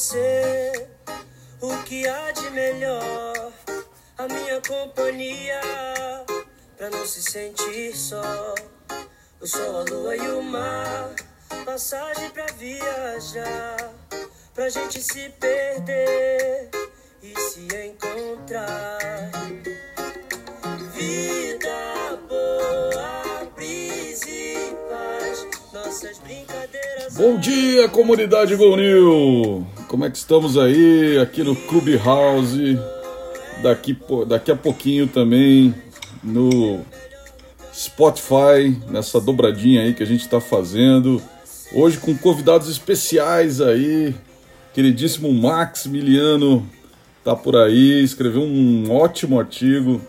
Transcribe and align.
você 0.00 0.88
o 1.60 1.82
que 1.82 2.08
há 2.08 2.30
de 2.30 2.50
melhor. 2.50 3.52
A 4.16 4.26
minha 4.26 4.60
companhia, 4.66 5.60
pra 6.76 6.88
não 6.88 7.04
se 7.04 7.22
sentir 7.22 7.94
só. 7.94 8.54
O 9.40 9.46
sol, 9.46 9.80
a 9.80 9.84
lua 9.90 10.16
e 10.16 10.20
o 10.20 10.42
mar, 10.42 11.14
passagem 11.66 12.30
pra 12.30 12.46
viajar. 12.46 13.92
Pra 14.54 14.70
gente 14.70 15.02
se 15.02 15.28
perder 15.38 16.70
e 17.22 17.38
se 17.38 17.68
encontrar. 17.86 19.30
Vida 20.94 22.18
boa, 22.26 23.50
brisa 23.54 24.30
e 24.30 24.76
paz, 24.88 25.46
nossas 25.74 26.18
brincadeiras. 26.20 27.14
Bom 27.14 27.38
dia, 27.38 27.86
comunidade 27.88 28.56
Go 28.56 28.76
New! 28.76 29.79
Como 29.90 30.04
é 30.04 30.10
que 30.10 30.18
estamos 30.18 30.56
aí? 30.56 31.18
Aqui 31.18 31.42
no 31.42 31.56
Clubhouse. 31.56 32.78
Daqui, 33.60 33.92
po- 33.92 34.24
daqui 34.24 34.52
a 34.52 34.54
pouquinho 34.54 35.08
também 35.08 35.74
no 36.22 36.78
Spotify, 37.74 38.80
nessa 38.88 39.20
dobradinha 39.20 39.82
aí 39.82 39.92
que 39.92 40.04
a 40.04 40.06
gente 40.06 40.20
está 40.20 40.40
fazendo. 40.40 41.20
Hoje 41.72 41.96
com 41.98 42.16
convidados 42.16 42.68
especiais 42.68 43.60
aí. 43.60 44.14
Queridíssimo 44.72 45.32
Maximiliano 45.32 46.64
tá 47.24 47.34
por 47.34 47.56
aí, 47.56 48.00
escreveu 48.04 48.42
um 48.42 48.92
ótimo 48.92 49.40
artigo 49.40 50.00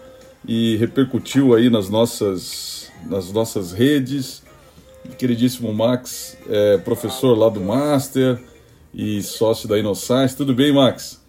e 0.47 0.77
repercutiu 0.77 1.55
aí 1.55 1.71
nas 1.71 1.89
nossas, 1.89 2.91
nas 3.07 3.31
nossas 3.31 3.71
redes. 3.71 4.43
Queridíssimo 5.17 5.73
Max, 5.73 6.37
é 6.47 6.77
professor 6.77 7.35
lá 7.35 7.49
do 7.49 7.59
Master 7.59 8.50
e 8.93 9.21
sócio 9.21 9.67
da 9.67 9.77
InnoScience. 9.79 10.35
Tudo 10.35 10.53
bem, 10.53 10.71
Max? 10.73 11.21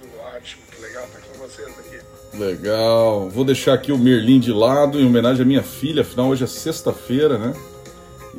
Tudo 0.00 0.12
ótimo, 0.36 0.62
que 0.74 0.82
legal 0.82 1.04
estar 1.04 1.20
com 1.20 1.38
vocês 1.38 1.68
aqui. 1.78 2.36
Legal. 2.38 3.28
Vou 3.30 3.44
deixar 3.44 3.74
aqui 3.74 3.92
o 3.92 3.98
Merlin 3.98 4.40
de 4.40 4.52
lado 4.52 5.00
em 5.00 5.06
homenagem 5.06 5.42
à 5.42 5.46
minha 5.46 5.62
filha, 5.62 6.02
afinal 6.02 6.28
hoje 6.28 6.44
é 6.44 6.46
sexta-feira, 6.46 7.38
né? 7.38 7.54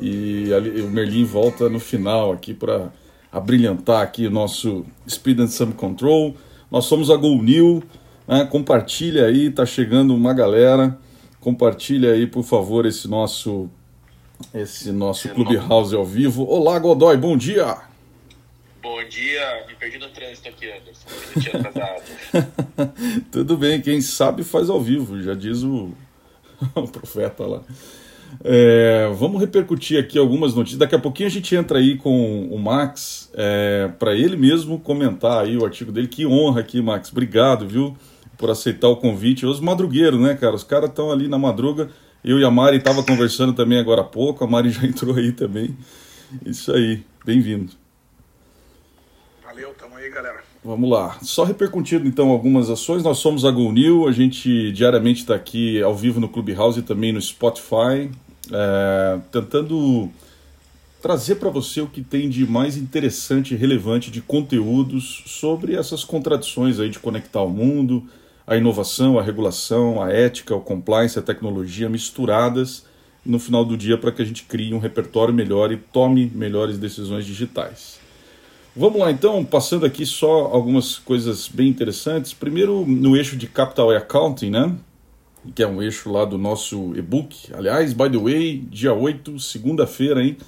E 0.00 0.52
ali- 0.54 0.80
o 0.82 0.88
Merlin 0.90 1.24
volta 1.24 1.68
no 1.68 1.78
final 1.78 2.32
aqui 2.32 2.54
para 2.54 2.90
abrilhantar 3.30 4.00
aqui 4.02 4.26
o 4.26 4.30
nosso 4.30 4.84
Speed 5.08 5.40
and 5.40 5.48
Some 5.48 5.74
Control. 5.74 6.34
Nós 6.70 6.86
somos 6.86 7.10
a 7.10 7.16
Go 7.16 7.42
New, 7.42 7.82
né? 8.26 8.44
Compartilha 8.50 9.26
aí, 9.26 9.50
tá 9.50 9.66
chegando 9.66 10.14
uma 10.14 10.32
galera. 10.32 10.98
Compartilha 11.40 12.12
aí, 12.12 12.26
por 12.26 12.42
favor, 12.44 12.86
esse 12.86 13.06
nosso 13.08 13.68
esse 14.54 14.90
nosso 14.90 15.28
Clubhouse 15.28 15.94
ao 15.94 16.04
vivo. 16.04 16.44
Olá, 16.48 16.78
Godoy, 16.78 17.16
bom 17.16 17.36
dia. 17.36 17.76
Bom 18.82 18.98
dia, 19.08 19.64
me 19.68 19.76
perdi 19.76 19.96
no 19.96 20.08
trânsito 20.08 20.48
aqui, 20.48 20.66
Anderson. 20.66 21.06
Eu 21.36 21.40
tinha. 21.40 23.22
Tudo 23.30 23.56
bem, 23.56 23.80
quem 23.80 24.00
sabe 24.00 24.42
faz 24.42 24.68
ao 24.68 24.80
vivo, 24.80 25.22
já 25.22 25.34
diz 25.34 25.62
o, 25.62 25.92
o 26.74 26.88
profeta 26.88 27.46
lá. 27.46 27.62
É, 28.42 29.08
vamos 29.14 29.40
repercutir 29.40 30.00
aqui 30.00 30.18
algumas 30.18 30.52
notícias. 30.52 30.80
Daqui 30.80 30.96
a 30.96 30.98
pouquinho 30.98 31.28
a 31.28 31.30
gente 31.30 31.54
entra 31.54 31.78
aí 31.78 31.96
com 31.96 32.48
o 32.48 32.58
Max 32.58 33.30
para 34.00 34.16
ele 34.16 34.36
mesmo 34.36 34.80
comentar 34.80 35.44
aí 35.44 35.56
o 35.56 35.64
artigo 35.64 35.92
dele. 35.92 36.08
Que 36.08 36.26
honra 36.26 36.58
aqui, 36.58 36.82
Max. 36.82 37.12
Obrigado, 37.12 37.68
viu, 37.68 37.96
por 38.36 38.50
aceitar 38.50 38.88
o 38.88 38.96
convite. 38.96 39.46
Os 39.46 39.60
madrugueiros, 39.60 40.18
né, 40.18 40.34
cara? 40.34 40.56
Os 40.56 40.64
caras 40.64 40.90
estão 40.90 41.12
ali 41.12 41.28
na 41.28 41.38
madruga. 41.38 41.88
Eu 42.24 42.40
e 42.40 42.44
a 42.44 42.50
Mari 42.50 42.80
tava 42.80 43.04
conversando 43.04 43.52
também 43.52 43.78
agora 43.78 44.00
há 44.00 44.04
pouco. 44.04 44.42
A 44.42 44.46
Mari 44.48 44.70
já 44.74 44.84
entrou 44.84 45.14
aí 45.14 45.30
também. 45.30 45.76
Isso 46.44 46.72
aí, 46.72 47.04
bem-vindo. 47.24 47.81
Valeu, 49.52 49.74
tamo 49.78 49.96
aí, 49.96 50.08
galera. 50.08 50.42
Vamos 50.64 50.88
lá. 50.88 51.18
Só 51.20 51.44
repercutindo 51.44 52.08
então 52.08 52.30
algumas 52.30 52.70
ações. 52.70 53.02
Nós 53.02 53.18
somos 53.18 53.44
a 53.44 53.50
Go 53.50 53.70
New, 53.70 54.08
a 54.08 54.12
gente 54.12 54.72
diariamente 54.72 55.20
está 55.20 55.34
aqui 55.34 55.82
ao 55.82 55.94
vivo 55.94 56.18
no 56.18 56.26
Clubhouse 56.26 56.80
e 56.80 56.82
também 56.82 57.12
no 57.12 57.20
Spotify, 57.20 58.10
é, 58.50 59.20
tentando 59.30 60.10
trazer 61.02 61.34
para 61.34 61.50
você 61.50 61.82
o 61.82 61.86
que 61.86 62.02
tem 62.02 62.30
de 62.30 62.46
mais 62.46 62.78
interessante 62.78 63.52
e 63.52 63.56
relevante 63.58 64.10
de 64.10 64.22
conteúdos 64.22 65.22
sobre 65.26 65.74
essas 65.74 66.02
contradições 66.02 66.80
aí 66.80 66.88
de 66.88 66.98
conectar 66.98 67.42
o 67.42 67.50
mundo, 67.50 68.08
a 68.46 68.56
inovação, 68.56 69.18
a 69.18 69.22
regulação, 69.22 70.02
a 70.02 70.10
ética, 70.10 70.56
o 70.56 70.62
compliance, 70.62 71.18
a 71.18 71.22
tecnologia 71.22 71.90
misturadas 71.90 72.86
no 73.22 73.38
final 73.38 73.66
do 73.66 73.76
dia 73.76 73.98
para 73.98 74.12
que 74.12 74.22
a 74.22 74.24
gente 74.24 74.44
crie 74.44 74.72
um 74.72 74.78
repertório 74.78 75.34
melhor 75.34 75.70
e 75.70 75.76
tome 75.76 76.32
melhores 76.34 76.78
decisões 76.78 77.26
digitais. 77.26 78.00
Vamos 78.74 79.00
lá 79.00 79.10
então, 79.10 79.44
passando 79.44 79.84
aqui 79.84 80.06
só 80.06 80.46
algumas 80.46 80.96
coisas 80.96 81.46
bem 81.46 81.68
interessantes. 81.68 82.32
Primeiro, 82.32 82.86
no 82.86 83.14
eixo 83.14 83.36
de 83.36 83.46
Capital 83.46 83.92
e 83.92 83.96
Accounting, 83.96 84.48
né? 84.48 84.74
Que 85.54 85.62
é 85.62 85.66
um 85.66 85.82
eixo 85.82 86.10
lá 86.10 86.24
do 86.24 86.38
nosso 86.38 86.96
e-book. 86.96 87.52
Aliás, 87.52 87.92
by 87.92 88.08
the 88.08 88.16
way, 88.16 88.56
dia 88.70 88.94
8, 88.94 89.38
segunda-feira, 89.38 90.22
hein? 90.24 90.38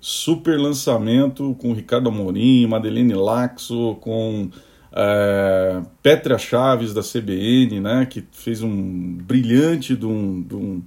Super 0.00 0.60
lançamento 0.60 1.56
com 1.58 1.72
Ricardo 1.72 2.08
Amorim, 2.08 2.68
Madeline 2.68 3.14
Laxo, 3.14 3.96
com 4.00 4.48
é, 4.92 5.82
Petra 6.00 6.38
Chaves 6.38 6.94
da 6.94 7.02
CBN, 7.02 7.80
né? 7.80 8.06
Que 8.06 8.22
fez 8.30 8.62
um 8.62 9.16
brilhante 9.16 9.96
de 9.96 10.06
um, 10.06 10.40
de 10.40 10.54
um 10.54 10.82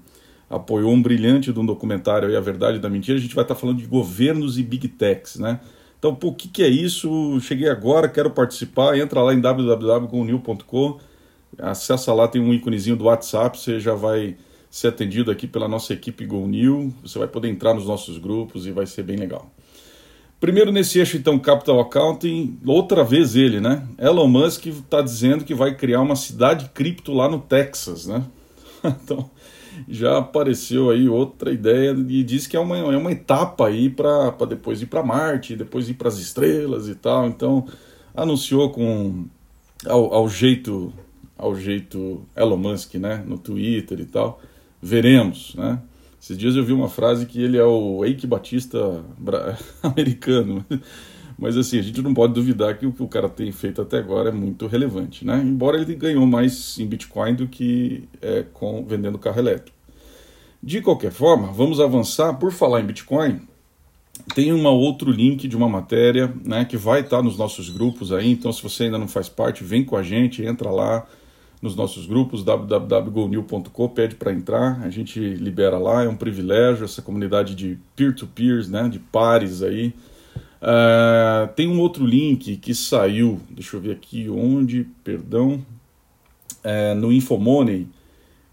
apoiou 0.50 0.94
um 0.94 1.02
brilhante 1.02 1.52
de 1.52 1.60
um 1.60 1.66
documentário 1.66 2.30
aí, 2.30 2.38
A 2.38 2.42
Verdade 2.42 2.80
da 2.80 2.90
Mentira. 2.90 3.18
A 3.18 3.22
gente 3.22 3.36
vai 3.36 3.44
estar 3.44 3.56
falando 3.56 3.80
de 3.80 3.86
governos 3.86 4.58
e 4.58 4.64
big 4.64 4.88
techs, 4.88 5.36
né? 5.36 5.60
Então, 6.06 6.14
pô, 6.14 6.28
o 6.28 6.36
que, 6.36 6.48
que 6.48 6.62
é 6.62 6.68
isso? 6.68 7.40
Cheguei 7.42 7.68
agora, 7.68 8.08
quero 8.08 8.30
participar. 8.30 8.96
Entra 8.96 9.24
lá 9.24 9.34
em 9.34 9.42
www.gonil.com, 9.42 11.00
acessa 11.58 12.14
lá, 12.14 12.28
tem 12.28 12.40
um 12.40 12.54
íconezinho 12.54 12.96
do 12.96 13.06
WhatsApp, 13.06 13.60
você 13.60 13.80
já 13.80 13.96
vai 13.96 14.38
ser 14.70 14.90
atendido 14.90 15.32
aqui 15.32 15.48
pela 15.48 15.68
nossa 15.68 15.94
equipe 15.94 16.24
GoNew. 16.24 16.94
Você 17.02 17.18
vai 17.18 17.28
poder 17.28 17.50
entrar 17.50 17.74
nos 17.74 17.88
nossos 17.88 18.20
grupos 18.20 18.68
e 18.68 18.72
vai 18.72 18.86
ser 18.86 19.02
bem 19.02 19.18
legal. 19.18 19.50
Primeiro 20.40 20.72
nesse 20.72 21.00
eixo, 21.00 21.18
então, 21.18 21.40
Capital 21.40 21.80
Accounting, 21.80 22.60
outra 22.68 23.04
vez 23.04 23.36
ele, 23.36 23.60
né? 23.60 23.88
Elon 23.98 24.28
Musk 24.28 24.68
está 24.68 25.02
dizendo 25.02 25.44
que 25.44 25.56
vai 25.56 25.74
criar 25.74 26.02
uma 26.02 26.16
cidade 26.16 26.70
cripto 26.72 27.14
lá 27.14 27.28
no 27.28 27.40
Texas, 27.40 28.06
né? 28.06 28.24
então, 28.86 29.28
já 29.88 30.18
apareceu 30.18 30.90
aí 30.90 31.08
outra 31.08 31.52
ideia 31.52 31.92
e 31.92 32.24
diz 32.24 32.48
que 32.48 32.56
é 32.56 32.60
uma, 32.60 32.78
é 32.78 32.98
uma 32.98 33.12
etapa 33.12 33.68
aí 33.68 33.90
para 33.90 34.32
depois 34.48 34.82
ir 34.82 34.88
para 34.88 35.04
Marte, 35.04 35.56
depois 35.56 35.90
ir 35.90 35.96
para 35.96 36.08
as 36.08 36.18
estrelas 36.18 36.88
e 36.88 36.96
tal. 36.96 37.28
Então, 37.28 37.66
anunciou 38.16 38.70
com 38.70 39.26
ao, 39.86 40.14
ao 40.14 40.30
jeito 40.30 40.94
ao 41.38 41.56
jeito 41.56 42.26
Elon 42.36 42.58
Musk, 42.58 42.96
né, 42.96 43.24
no 43.28 43.38
Twitter 43.38 44.00
e 44.00 44.06
tal. 44.06 44.42
Veremos, 44.82 45.54
né? 45.56 45.80
Esses 46.22 46.38
dias 46.38 46.56
eu 46.56 46.64
vi 46.64 46.74
uma 46.74 46.90
frase 46.90 47.26
que 47.26 47.42
ele 47.42 47.58
é 47.58 47.64
o 47.64 48.04
Eike 48.04 48.26
Batista 48.26 49.04
americano. 49.84 50.66
Mas 51.38 51.58
assim, 51.58 51.78
a 51.78 51.82
gente 51.82 52.02
não 52.02 52.14
pode 52.14 52.34
duvidar 52.34 52.78
que 52.78 52.86
o 52.86 52.94
que 52.94 53.04
o 53.04 53.08
cara 53.08 53.28
tem 53.28 53.52
feito 53.52 53.82
até 53.82 53.98
agora 53.98 54.30
é 54.30 54.32
muito 54.32 54.68
relevante, 54.68 55.26
né? 55.26 55.42
Embora 55.44 55.78
ele 55.80 55.94
ganhou 55.96 56.26
mais 56.26 56.80
em 56.80 56.86
Bitcoin 56.86 57.36
do 57.36 57.48
que 57.48 58.04
é, 58.22 58.46
com 58.54 58.86
vendendo 58.86 59.18
carro 59.18 59.40
elétrico. 59.40 59.76
De 60.64 60.82
qualquer 60.82 61.12
forma, 61.12 61.52
vamos 61.52 61.80
avançar. 61.80 62.34
Por 62.36 62.52
falar 62.52 62.82
em 62.82 62.86
Bitcoin, 62.86 63.42
tem 64.34 64.54
um 64.54 64.66
outro 64.66 65.12
link 65.12 65.48
de 65.48 65.56
uma 65.56 65.68
matéria 65.68 66.34
né, 66.44 66.66
que 66.66 66.78
vai 66.78 67.02
estar 67.02 67.22
nos 67.22 67.38
nossos 67.38 67.70
grupos 67.70 68.12
aí. 68.12 68.32
Então, 68.32 68.52
se 68.52 68.64
você 68.64 68.86
ainda 68.86 68.98
não 68.98 69.08
faz 69.08 69.28
parte, 69.28 69.64
vem 69.64 69.84
com 69.84 69.98
a 69.98 70.04
gente, 70.04 70.44
entra 70.44 70.70
lá 70.72 71.06
nos 71.62 71.76
nossos 71.76 72.06
grupos, 72.06 72.44
www.gonew.com, 72.44 73.90
pede 73.90 74.16
para 74.16 74.32
entrar, 74.32 74.82
a 74.82 74.90
gente 74.90 75.20
libera 75.20 75.78
lá, 75.78 76.04
é 76.04 76.08
um 76.08 76.16
privilégio 76.16 76.86
essa 76.86 77.02
comunidade 77.02 77.56
de 77.56 77.78
peer-to-peers, 77.96 78.70
né, 78.70 78.88
de 78.88 79.00
pares 79.00 79.64
aí. 79.64 79.94
Uh, 80.62 81.54
tem 81.56 81.68
um 81.68 81.80
outro 81.80 82.06
link 82.06 82.58
que 82.58 82.74
saiu, 82.74 83.40
deixa 83.50 83.76
eu 83.76 83.82
ver 83.82 83.92
aqui 83.92 84.30
onde, 84.30 84.88
perdão, 85.04 85.64
é, 86.64 86.96
no 86.96 87.12
Infomoney, 87.14 87.88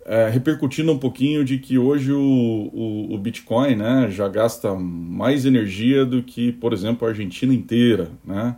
é, 0.05 0.29
repercutindo 0.29 0.93
um 0.93 0.99
pouquinho 0.99 1.45
de 1.45 1.59
que 1.59 1.79
hoje 1.79 2.13
o, 2.13 2.21
o, 2.21 3.15
o, 3.15 3.19
Bitcoin 3.19 3.77
né, 3.77 4.09
já 4.11 4.29
gasta 4.29 4.75
mais 4.75 5.47
energia 5.47 6.05
do 6.05 6.23
que, 6.23 6.53
por 6.53 6.73
exemplo, 6.73 7.07
a 7.07 7.11
Argentina 7.11 7.55
inteira. 7.55 8.11
Né? 8.25 8.57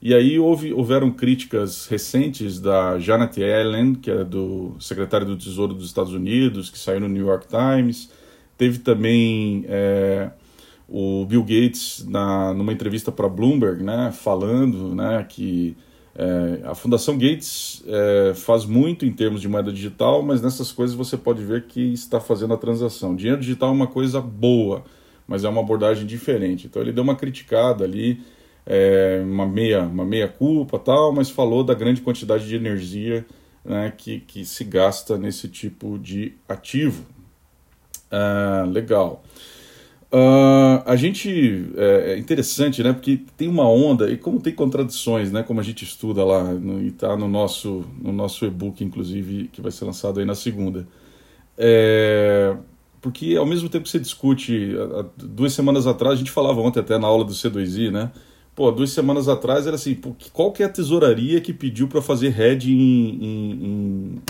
E 0.00 0.12
aí 0.14 0.38
houve, 0.38 0.72
houveram 0.72 1.10
críticas 1.10 1.86
recentes 1.86 2.60
da 2.60 2.98
Janet 2.98 3.40
Yellen, 3.40 3.94
que 3.94 4.10
é 4.10 4.22
do 4.22 4.76
secretário 4.78 5.26
do 5.26 5.36
Tesouro 5.36 5.74
dos 5.74 5.86
Estados 5.86 6.12
Unidos, 6.12 6.68
que 6.68 6.78
saiu 6.78 7.00
no 7.00 7.08
New 7.08 7.26
York 7.26 7.46
Times. 7.48 8.10
Teve 8.58 8.78
também 8.78 9.64
é, 9.68 10.30
o 10.94 11.24
Bill 11.24 11.42
Gates 11.42 12.04
na, 12.06 12.52
numa 12.52 12.70
entrevista 12.70 13.10
para 13.10 13.26
Bloomberg, 13.26 13.82
né, 13.82 14.12
falando 14.12 14.94
né, 14.94 15.24
que 15.26 15.74
é, 16.14 16.60
a 16.64 16.74
Fundação 16.74 17.16
Gates 17.16 17.82
é, 17.86 18.34
faz 18.34 18.66
muito 18.66 19.06
em 19.06 19.12
termos 19.12 19.40
de 19.40 19.48
moeda 19.48 19.72
digital, 19.72 20.22
mas 20.22 20.42
nessas 20.42 20.70
coisas 20.70 20.94
você 20.94 21.16
pode 21.16 21.42
ver 21.42 21.62
que 21.62 21.94
está 21.94 22.20
fazendo 22.20 22.52
a 22.52 22.58
transação. 22.58 23.16
Dinheiro 23.16 23.40
digital 23.40 23.70
é 23.70 23.72
uma 23.72 23.86
coisa 23.86 24.20
boa, 24.20 24.84
mas 25.26 25.44
é 25.44 25.48
uma 25.48 25.62
abordagem 25.62 26.04
diferente. 26.04 26.66
Então 26.66 26.82
ele 26.82 26.92
deu 26.92 27.02
uma 27.02 27.16
criticada 27.16 27.84
ali 27.84 28.20
é, 28.66 29.22
uma 29.24 29.46
meia 29.46 29.80
uma 29.80 30.04
meia 30.04 30.28
culpa 30.28 30.78
tal, 30.78 31.10
mas 31.10 31.30
falou 31.30 31.64
da 31.64 31.72
grande 31.72 32.02
quantidade 32.02 32.46
de 32.46 32.54
energia 32.54 33.24
né, 33.64 33.90
que, 33.96 34.20
que 34.20 34.44
se 34.44 34.62
gasta 34.62 35.16
nesse 35.16 35.48
tipo 35.48 35.98
de 35.98 36.34
ativo. 36.46 37.06
Ah, 38.10 38.66
legal. 38.70 39.24
Uh, 40.14 40.82
a 40.84 40.94
gente 40.94 41.72
é, 41.74 42.12
é, 42.12 42.18
interessante, 42.18 42.82
né? 42.82 42.92
Porque 42.92 43.20
tem 43.34 43.48
uma 43.48 43.66
onda 43.66 44.10
e 44.10 44.18
como 44.18 44.42
tem 44.42 44.54
contradições, 44.54 45.32
né? 45.32 45.42
Como 45.42 45.58
a 45.58 45.62
gente 45.62 45.84
estuda 45.84 46.22
lá 46.22 46.44
no, 46.52 46.82
e 46.82 46.88
está 46.88 47.16
no 47.16 47.26
nosso 47.26 47.86
no 47.98 48.12
nosso 48.12 48.44
e-book, 48.44 48.84
inclusive, 48.84 49.48
que 49.48 49.62
vai 49.62 49.72
ser 49.72 49.86
lançado 49.86 50.20
aí 50.20 50.26
na 50.26 50.34
segunda. 50.34 50.86
É, 51.56 52.54
porque 53.00 53.36
ao 53.36 53.46
mesmo 53.46 53.70
tempo 53.70 53.84
que 53.84 53.90
você 53.90 53.98
discute, 53.98 54.72
duas 55.16 55.54
semanas 55.54 55.86
atrás 55.86 56.14
a 56.14 56.18
gente 56.18 56.30
falava 56.30 56.60
ontem 56.60 56.80
até 56.80 56.98
na 56.98 57.06
aula 57.06 57.24
do 57.24 57.32
C2I, 57.32 57.90
né? 57.90 58.12
Pô, 58.54 58.70
duas 58.70 58.90
semanas 58.90 59.28
atrás 59.28 59.66
era 59.66 59.76
assim, 59.76 59.98
qual 60.30 60.52
que 60.52 60.62
é 60.62 60.66
a 60.66 60.68
tesouraria 60.68 61.40
que 61.40 61.54
pediu 61.54 61.88
para 61.88 62.02
fazer 62.02 62.38
hedge 62.38 62.70
em, 62.70 63.24
em, 63.24 63.52
em, 63.64 64.22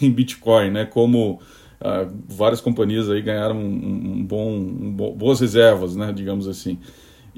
em 0.06 0.10
Bitcoin, 0.10 0.70
né? 0.70 0.86
Como 0.86 1.38
Uh, 1.80 2.12
várias 2.28 2.60
companhias 2.60 3.08
aí 3.08 3.22
ganharam 3.22 3.56
um, 3.56 4.16
um 4.16 4.24
bom, 4.24 4.50
um 4.52 4.92
bo 4.92 5.12
boas 5.12 5.40
reservas, 5.40 5.94
né, 5.94 6.12
digamos 6.12 6.48
assim. 6.48 6.78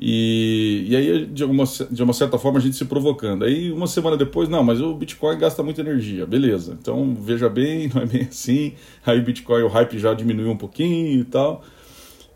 E, 0.01 0.87
e 0.89 0.97
aí, 0.97 1.27
de, 1.27 1.43
alguma, 1.43 1.65
de 1.91 2.03
uma 2.03 2.15
certa 2.15 2.39
forma, 2.39 2.59
a 2.59 2.63
gente 2.63 2.75
se 2.75 2.87
provocando. 2.87 3.45
Aí, 3.45 3.71
uma 3.71 3.87
semana 3.87 4.17
depois, 4.17 4.49
não, 4.49 4.63
mas 4.63 4.81
o 4.81 4.95
Bitcoin 4.95 5.39
gasta 5.39 5.63
muita 5.63 5.83
energia. 5.83 6.25
Beleza, 6.25 6.77
então 6.81 7.15
veja 7.15 7.51
bem, 7.51 7.91
não 7.95 8.03
é 8.03 8.07
bem 8.07 8.23
assim. 8.23 8.73
Aí 9.05 9.19
o 9.19 9.23
Bitcoin, 9.23 9.63
o 9.63 9.69
hype 9.69 9.99
já 9.99 10.15
diminuiu 10.15 10.51
um 10.51 10.57
pouquinho 10.57 11.21
e 11.21 11.25
tal. 11.25 11.63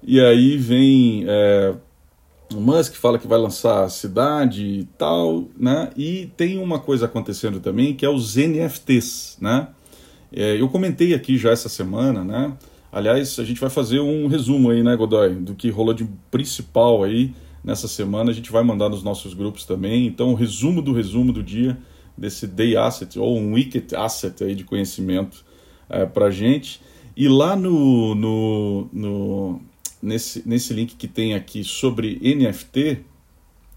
E 0.02 0.20
aí 0.20 0.58
vem 0.58 1.24
é, 1.26 1.74
o 2.52 2.60
Musk 2.60 2.94
fala 2.94 3.18
que 3.18 3.26
vai 3.26 3.38
lançar 3.38 3.84
a 3.84 3.88
cidade 3.88 4.62
e 4.62 4.84
tal, 4.98 5.46
né? 5.58 5.90
E 5.96 6.30
tem 6.36 6.58
uma 6.58 6.78
coisa 6.78 7.06
acontecendo 7.06 7.60
também 7.60 7.94
que 7.94 8.04
é 8.04 8.08
os 8.08 8.36
NFTs, 8.36 9.38
né? 9.40 9.68
É, 10.36 10.60
eu 10.60 10.68
comentei 10.68 11.14
aqui 11.14 11.38
já 11.38 11.50
essa 11.50 11.68
semana, 11.68 12.24
né? 12.24 12.56
Aliás, 12.90 13.38
a 13.38 13.44
gente 13.44 13.60
vai 13.60 13.70
fazer 13.70 14.00
um 14.00 14.26
resumo 14.26 14.70
aí, 14.70 14.82
né, 14.82 14.96
Godoy, 14.96 15.34
do 15.34 15.54
que 15.54 15.70
rolou 15.70 15.94
de 15.94 16.08
principal 16.30 17.04
aí 17.04 17.32
nessa 17.62 17.86
semana. 17.86 18.30
A 18.30 18.34
gente 18.34 18.50
vai 18.50 18.64
mandar 18.64 18.88
nos 18.88 19.02
nossos 19.02 19.32
grupos 19.32 19.64
também. 19.64 20.06
Então, 20.06 20.32
o 20.32 20.34
resumo 20.34 20.82
do 20.82 20.92
resumo 20.92 21.32
do 21.32 21.42
dia 21.42 21.78
desse 22.18 22.46
Day 22.46 22.76
Asset, 22.76 23.18
ou 23.18 23.38
um 23.38 23.52
Wicked 23.52 23.94
Asset 23.94 24.42
aí 24.42 24.54
de 24.54 24.64
conhecimento 24.64 25.44
é, 25.88 26.04
para 26.04 26.30
gente. 26.30 26.80
E 27.16 27.28
lá 27.28 27.54
no, 27.54 28.14
no, 28.14 28.88
no, 28.92 29.60
nesse, 30.02 30.42
nesse 30.48 30.74
link 30.74 30.96
que 30.96 31.06
tem 31.06 31.34
aqui 31.34 31.62
sobre 31.62 32.18
NFT, 32.20 33.04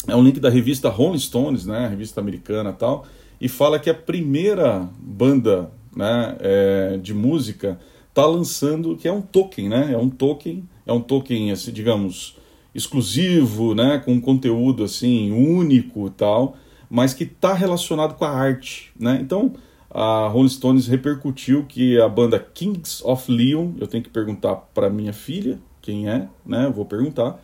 é 0.08 0.16
um 0.16 0.24
link 0.24 0.40
da 0.40 0.50
revista 0.50 0.90
Rolling 0.90 1.20
Stones, 1.20 1.66
né, 1.66 1.86
a 1.86 1.90
revista 1.90 2.20
americana 2.20 2.74
tal, 2.74 3.06
e 3.40 3.48
fala 3.48 3.80
que 3.80 3.90
a 3.90 3.94
primeira 3.94 4.90
banda 5.00 5.72
né, 5.98 6.38
é, 6.40 6.98
de 6.98 7.14
música 7.14 7.80
está 8.10 8.26
lançando, 8.26 8.96
que 8.96 9.08
é 9.08 9.12
um 9.12 9.22
token, 9.22 9.70
né? 9.70 9.94
É 9.94 9.98
um 9.98 10.10
token, 10.10 10.64
é 10.86 10.94
um 10.94 11.02
token, 11.02 11.52
assim, 11.52 11.72
digamos, 11.72 12.36
exclusivo, 12.74 13.76
né, 13.76 14.02
com 14.04 14.20
conteúdo 14.22 14.84
assim 14.84 15.32
único, 15.32 16.10
tal, 16.12 16.56
mas 16.90 17.14
que 17.14 17.24
está 17.24 17.54
relacionado 17.54 18.16
com 18.16 18.26
a 18.26 18.30
arte, 18.30 18.92
né? 19.00 19.20
Então 19.22 19.54
a 19.90 20.28
Rolling 20.28 20.50
Stones 20.50 20.88
repercutiu 20.88 21.66
que 21.68 22.00
a 22.00 22.08
banda 22.08 22.40
Kings 22.40 23.02
of 23.04 23.32
Leon, 23.32 23.72
eu 23.80 23.88
tenho 23.88 24.04
que 24.04 24.10
perguntar 24.10 24.56
para 24.56 24.90
minha 24.90 25.14
filha 25.14 25.60
quem 25.82 26.10
é, 26.10 26.28
né? 26.46 26.66
Eu 26.66 26.74
vou 26.74 26.86
perguntar. 26.86 27.40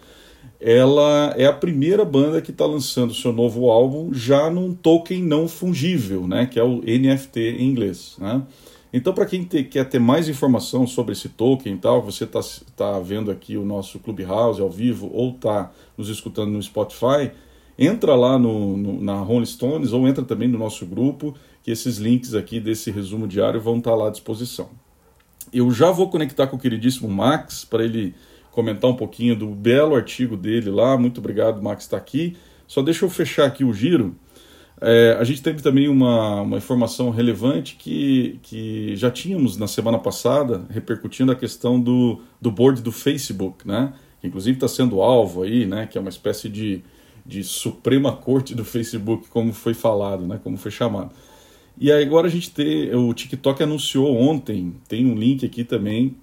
Ela 0.66 1.34
é 1.36 1.46
a 1.46 1.52
primeira 1.52 2.06
banda 2.06 2.42
que 2.42 2.52
está 2.52 2.66
lançando 2.66 3.14
seu 3.14 3.34
novo 3.34 3.70
álbum 3.70 4.14
já 4.14 4.50
num 4.50 4.74
token 4.74 5.22
não 5.22 5.46
fungível, 5.46 6.26
né? 6.26 6.46
Que 6.46 6.58
é 6.58 6.64
o 6.64 6.78
NFT 6.78 7.58
em 7.60 7.70
inglês, 7.70 8.16
né? 8.18 8.42
Então, 8.94 9.12
para 9.12 9.26
quem 9.26 9.44
te, 9.44 9.62
quer 9.66 9.84
ter 9.90 10.00
mais 10.00 10.30
informação 10.30 10.88
sobre 10.88 11.12
esse 11.12 11.28
token 11.28 11.74
e 11.74 11.78
tal, 11.78 12.02
você 12.02 12.24
está 12.24 12.40
tá 12.78 12.98
vendo 13.02 13.30
aqui 13.30 13.58
o 13.58 13.66
nosso 13.66 14.00
Clubhouse 14.00 14.62
ao 14.62 14.70
vivo 14.70 15.12
ou 15.14 15.32
está 15.32 15.70
nos 15.98 16.08
escutando 16.08 16.52
no 16.52 16.64
Spotify, 16.64 17.32
entra 17.78 18.16
lá 18.16 18.40
no, 18.40 18.78
no, 18.78 19.02
na 19.02 19.16
Rolling 19.16 19.46
Stones 19.46 19.92
ou 19.92 20.08
entra 20.08 20.24
também 20.24 20.48
no 20.48 20.58
nosso 20.58 20.86
grupo, 20.86 21.36
que 21.62 21.72
esses 21.72 21.98
links 21.98 22.34
aqui 22.34 22.62
desse 22.62 22.90
resumo 22.90 23.28
diário 23.28 23.60
vão 23.60 23.80
estar 23.80 23.92
tá 23.92 23.98
lá 23.98 24.08
à 24.08 24.12
disposição. 24.12 24.70
Eu 25.52 25.72
já 25.72 25.92
vou 25.92 26.10
conectar 26.10 26.48
com 26.48 26.56
o 26.56 26.60
queridíssimo 26.60 27.10
Max 27.10 27.66
para 27.66 27.84
ele 27.84 28.16
comentar 28.54 28.90
um 28.90 28.96
pouquinho 28.96 29.36
do 29.36 29.48
belo 29.48 29.96
artigo 29.96 30.38
dele 30.38 30.70
lá. 30.70 30.98
Muito 30.98 31.18
obrigado, 31.18 31.62
Max, 31.62 31.84
está 31.84 31.98
aqui. 31.98 32.38
Só 32.66 32.82
deixa 32.82 33.04
eu 33.04 33.10
fechar 33.10 33.46
aqui 33.46 33.66
o 33.66 33.74
giro 33.74 34.16
é, 34.86 35.16
a 35.18 35.24
gente 35.24 35.42
teve 35.42 35.62
também 35.62 35.88
uma, 35.88 36.42
uma 36.42 36.58
informação 36.58 37.10
relevante 37.10 37.78
que, 37.78 38.38
que 38.44 38.98
já 38.98 39.10
tínhamos 39.10 39.56
na 39.56 39.66
semana 39.66 39.98
passada, 39.98 40.66
repercutindo 40.70 41.32
a 41.32 41.36
questão 41.36 41.80
do, 41.80 42.20
do 42.42 42.52
board 42.52 42.82
do 42.82 42.92
Facebook, 42.92 43.66
né? 43.66 43.94
que 44.20 44.28
inclusive 44.28 44.58
está 44.58 44.68
sendo 44.68 45.02
alvo 45.02 45.44
aí, 45.44 45.66
né? 45.66 45.88
que 45.88 45.98
é 45.98 46.02
uma 46.02 46.10
espécie 46.10 46.50
de, 46.50 46.84
de 47.26 47.46
Suprema 47.46 48.12
Corte 48.12 48.54
do 48.54 48.66
Facebook, 48.66 49.30
como 49.30 49.54
foi 49.54 49.74
falado, 49.74 50.28
né? 50.28 50.38
como 50.44 50.58
foi 50.58 50.70
chamado. 50.70 51.12
E 51.80 51.90
agora 51.90 52.28
a 52.28 52.30
gente 52.30 52.52
tem, 52.52 52.94
o 52.94 53.14
TikTok 53.14 53.64
anunciou 53.64 54.14
ontem, 54.14 54.76
tem 54.90 55.06
um 55.06 55.16
link 55.16 55.46
aqui 55.46 55.64
também, 55.64 56.18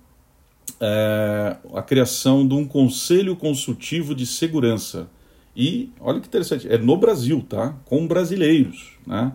é, 0.80 1.56
a 1.74 1.82
criação 1.82 2.46
de 2.46 2.54
um 2.54 2.66
conselho 2.66 3.36
consultivo 3.36 4.14
de 4.14 4.26
segurança 4.26 5.08
e 5.54 5.92
olha 6.00 6.20
que 6.20 6.26
interessante, 6.26 6.68
é 6.68 6.78
no 6.78 6.96
Brasil, 6.96 7.44
tá? 7.48 7.74
Com 7.84 8.06
brasileiros, 8.06 8.98
né? 9.06 9.32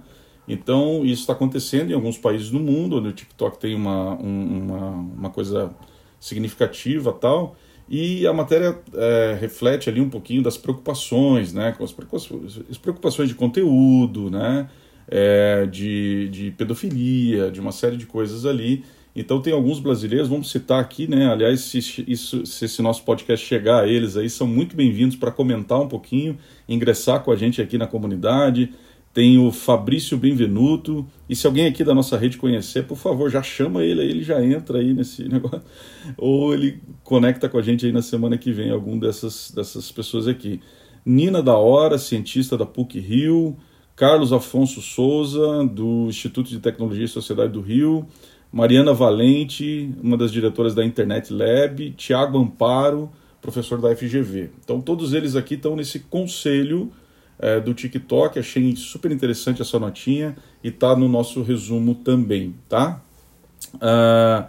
Então, 0.47 1.03
isso 1.03 1.21
está 1.21 1.33
acontecendo 1.33 1.91
em 1.91 1.93
alguns 1.93 2.17
países 2.17 2.49
do 2.49 2.59
mundo, 2.59 2.97
onde 2.97 3.09
o 3.09 3.11
TikTok 3.11 3.59
tem 3.59 3.75
uma, 3.75 4.13
um, 4.13 4.63
uma, 4.63 4.89
uma 4.89 5.29
coisa 5.29 5.71
significativa 6.19 7.11
tal. 7.11 7.55
E 7.89 8.25
a 8.25 8.33
matéria 8.33 8.79
é, 8.93 9.37
reflete 9.39 9.89
ali 9.89 9.99
um 10.01 10.09
pouquinho 10.09 10.41
das 10.41 10.57
preocupações, 10.57 11.53
né? 11.53 11.73
Com 11.73 11.83
as 11.83 11.91
preocupações, 11.91 13.29
de 13.29 13.35
conteúdo, 13.35 14.29
né? 14.29 14.69
É, 15.07 15.65
de, 15.67 16.29
de 16.29 16.51
pedofilia, 16.51 17.51
de 17.51 17.59
uma 17.59 17.71
série 17.71 17.97
de 17.97 18.05
coisas 18.05 18.45
ali. 18.45 18.83
Então 19.15 19.41
tem 19.41 19.53
alguns 19.53 19.79
brasileiros, 19.79 20.27
vamos 20.27 20.51
citar 20.51 20.81
aqui, 20.81 21.07
né? 21.07 21.27
Aliás, 21.31 21.61
se, 21.61 21.77
isso, 22.05 22.45
se 22.45 22.65
esse 22.65 22.81
nosso 22.81 23.03
podcast 23.03 23.45
chegar 23.45 23.83
a 23.83 23.87
eles 23.87 24.17
aí, 24.17 24.29
são 24.29 24.45
muito 24.45 24.75
bem-vindos 24.75 25.15
para 25.15 25.31
comentar 25.31 25.79
um 25.79 25.87
pouquinho, 25.87 26.37
ingressar 26.67 27.23
com 27.23 27.31
a 27.31 27.35
gente 27.35 27.61
aqui 27.61 27.77
na 27.77 27.87
comunidade. 27.87 28.73
Tem 29.13 29.37
o 29.37 29.49
Fabrício 29.53 30.17
Benvenuto. 30.17 31.07
E 31.29 31.35
se 31.37 31.47
alguém 31.47 31.65
aqui 31.65 31.81
da 31.81 31.95
nossa 31.95 32.17
rede 32.17 32.37
conhecer, 32.37 32.83
por 32.83 32.97
favor, 32.97 33.29
já 33.31 33.41
chama 33.41 33.85
ele 33.85 34.01
aí, 34.01 34.09
ele 34.09 34.23
já 34.23 34.43
entra 34.43 34.79
aí 34.79 34.93
nesse 34.93 35.23
negócio. 35.29 35.61
Ou 36.17 36.53
ele 36.53 36.81
conecta 37.01 37.47
com 37.47 37.57
a 37.57 37.61
gente 37.61 37.85
aí 37.85 37.93
na 37.93 38.01
semana 38.01 38.37
que 38.37 38.51
vem, 38.51 38.69
algum 38.69 38.99
dessas, 38.99 39.49
dessas 39.55 39.89
pessoas 39.93 40.27
aqui. 40.27 40.59
Nina 41.05 41.41
da 41.41 41.55
Hora, 41.55 41.97
cientista 41.97 42.57
da 42.57 42.65
PUC 42.65 42.99
Rio. 42.99 43.55
Carlos 43.95 44.33
Afonso 44.33 44.81
Souza, 44.81 45.63
do 45.63 46.07
Instituto 46.09 46.49
de 46.49 46.59
Tecnologia 46.59 47.05
e 47.05 47.07
Sociedade 47.07 47.53
do 47.53 47.61
Rio. 47.61 48.05
Mariana 48.55 48.93
Valente, 48.93 49.93
uma 50.01 50.15
das 50.15 50.31
diretoras 50.31 50.73
da 50.73 50.85
Internet 50.85 51.33
Lab, 51.33 51.91
Tiago 51.91 52.37
Amparo, 52.37 53.11
professor 53.41 53.81
da 53.81 53.93
FGV. 53.93 54.49
Então, 54.63 54.79
todos 54.79 55.11
eles 55.11 55.35
aqui 55.35 55.55
estão 55.55 55.75
nesse 55.75 55.99
conselho 55.99 56.89
é, 57.37 57.59
do 57.59 57.73
TikTok. 57.73 58.39
Achei 58.39 58.73
super 58.77 59.11
interessante 59.11 59.61
essa 59.61 59.77
notinha 59.77 60.37
e 60.63 60.69
está 60.69 60.95
no 60.95 61.09
nosso 61.09 61.43
resumo 61.43 61.95
também, 61.95 62.55
tá? 62.69 63.01
Uh, 63.73 64.47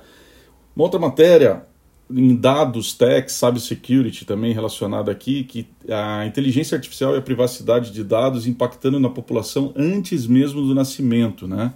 uma 0.77 0.85
outra 0.85 1.01
matéria 1.01 1.65
em 2.09 2.37
dados 2.37 2.95
tech, 2.95 3.29
cybersecurity 3.33 4.25
também 4.25 4.53
relacionada 4.53 5.11
aqui, 5.11 5.43
que 5.43 5.67
a 5.91 6.25
inteligência 6.25 6.77
artificial 6.77 7.17
e 7.17 7.19
a 7.19 7.23
privacidade 7.23 7.91
de 7.91 8.05
dados 8.05 8.47
impactando 8.47 9.01
na 9.01 9.11
população 9.11 9.73
antes 9.75 10.29
mesmo 10.29 10.63
do 10.63 10.77
nascimento, 10.77 11.49
né? 11.49 11.73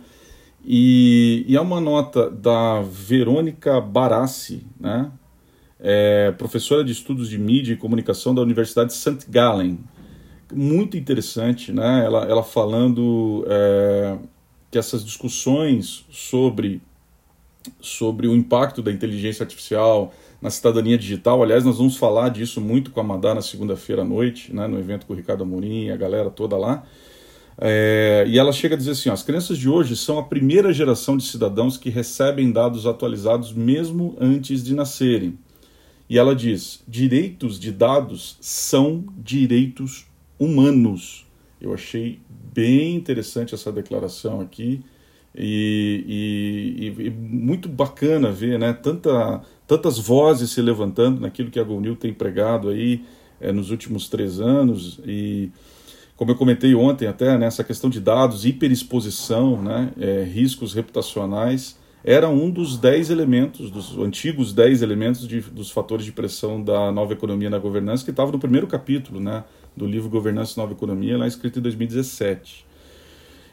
E, 0.64 1.44
e 1.48 1.56
é 1.56 1.60
uma 1.60 1.80
nota 1.80 2.30
da 2.30 2.82
Verônica 2.82 3.80
Barassi, 3.80 4.66
né? 4.78 5.10
É, 5.82 6.30
professora 6.32 6.84
de 6.84 6.92
estudos 6.92 7.30
de 7.30 7.38
mídia 7.38 7.72
e 7.72 7.76
comunicação 7.76 8.34
da 8.34 8.42
Universidade 8.42 8.90
de 8.90 8.96
St. 8.96 9.26
Gallen. 9.30 9.78
Muito 10.52 10.96
interessante, 10.96 11.72
né? 11.72 12.04
Ela, 12.04 12.24
ela 12.26 12.42
falando 12.42 13.44
é, 13.48 14.18
que 14.70 14.76
essas 14.76 15.02
discussões 15.02 16.04
sobre, 16.10 16.82
sobre 17.80 18.28
o 18.28 18.34
impacto 18.34 18.82
da 18.82 18.92
inteligência 18.92 19.42
artificial 19.42 20.12
na 20.42 20.50
cidadania 20.50 20.98
digital, 20.98 21.42
aliás, 21.42 21.64
nós 21.64 21.78
vamos 21.78 21.96
falar 21.96 22.30
disso 22.30 22.60
muito 22.60 22.90
com 22.90 23.00
a 23.00 23.04
Madá 23.04 23.34
na 23.34 23.42
segunda-feira 23.42 24.02
à 24.02 24.04
noite, 24.04 24.54
né? 24.54 24.66
no 24.66 24.78
evento 24.78 25.06
com 25.06 25.12
o 25.12 25.16
Ricardo 25.16 25.42
Amorim 25.42 25.86
e 25.86 25.90
a 25.90 25.96
galera 25.96 26.30
toda 26.30 26.56
lá. 26.56 26.84
É, 27.62 28.24
e 28.26 28.38
ela 28.38 28.52
chega 28.52 28.74
a 28.74 28.78
dizer 28.78 28.92
assim: 28.92 29.10
ó, 29.10 29.12
as 29.12 29.22
crianças 29.22 29.58
de 29.58 29.68
hoje 29.68 29.94
são 29.94 30.18
a 30.18 30.22
primeira 30.22 30.72
geração 30.72 31.14
de 31.14 31.24
cidadãos 31.24 31.76
que 31.76 31.90
recebem 31.90 32.50
dados 32.50 32.86
atualizados 32.86 33.52
mesmo 33.52 34.16
antes 34.18 34.64
de 34.64 34.74
nascerem. 34.74 35.38
E 36.08 36.18
ela 36.18 36.34
diz: 36.34 36.82
direitos 36.88 37.60
de 37.60 37.70
dados 37.70 38.38
são 38.40 39.04
direitos 39.18 40.06
humanos. 40.38 41.26
Eu 41.60 41.74
achei 41.74 42.18
bem 42.54 42.94
interessante 42.94 43.54
essa 43.54 43.70
declaração 43.70 44.40
aqui 44.40 44.82
e, 45.36 46.84
e, 46.98 47.06
e 47.06 47.10
muito 47.10 47.68
bacana 47.68 48.32
ver 48.32 48.58
né, 48.58 48.72
tanta, 48.72 49.42
tantas 49.66 49.98
vozes 49.98 50.50
se 50.50 50.62
levantando 50.62 51.20
naquilo 51.20 51.50
que 51.50 51.60
a 51.60 51.64
GoNew 51.64 51.94
tem 51.94 52.12
pregado 52.12 52.70
aí 52.70 53.04
é, 53.38 53.52
nos 53.52 53.70
últimos 53.70 54.08
três 54.08 54.40
anos 54.40 54.98
e 55.06 55.50
como 56.20 56.32
eu 56.32 56.36
comentei 56.36 56.74
ontem 56.74 57.06
até 57.06 57.38
né, 57.38 57.48
questão 57.66 57.88
de 57.88 57.98
dados, 57.98 58.44
hiperexposição, 58.44 59.56
né, 59.62 59.90
é, 59.98 60.22
riscos 60.22 60.74
reputacionais 60.74 61.78
era 62.04 62.28
um 62.28 62.50
dos 62.50 62.76
dez 62.76 63.08
elementos, 63.08 63.70
dos 63.70 63.96
antigos 63.96 64.52
dez 64.52 64.82
elementos 64.82 65.26
de, 65.26 65.40
dos 65.40 65.70
fatores 65.70 66.04
de 66.04 66.12
pressão 66.12 66.62
da 66.62 66.92
nova 66.92 67.14
economia 67.14 67.48
na 67.48 67.58
governança, 67.58 68.04
que 68.04 68.10
estava 68.10 68.30
no 68.30 68.38
primeiro 68.38 68.66
capítulo 68.66 69.18
né, 69.18 69.44
do 69.74 69.86
livro 69.86 70.10
Governança 70.10 70.52
e 70.56 70.58
Nova 70.58 70.74
Economia, 70.74 71.16
lá 71.16 71.26
escrito 71.26 71.58
em 71.58 71.62
2017. 71.62 72.66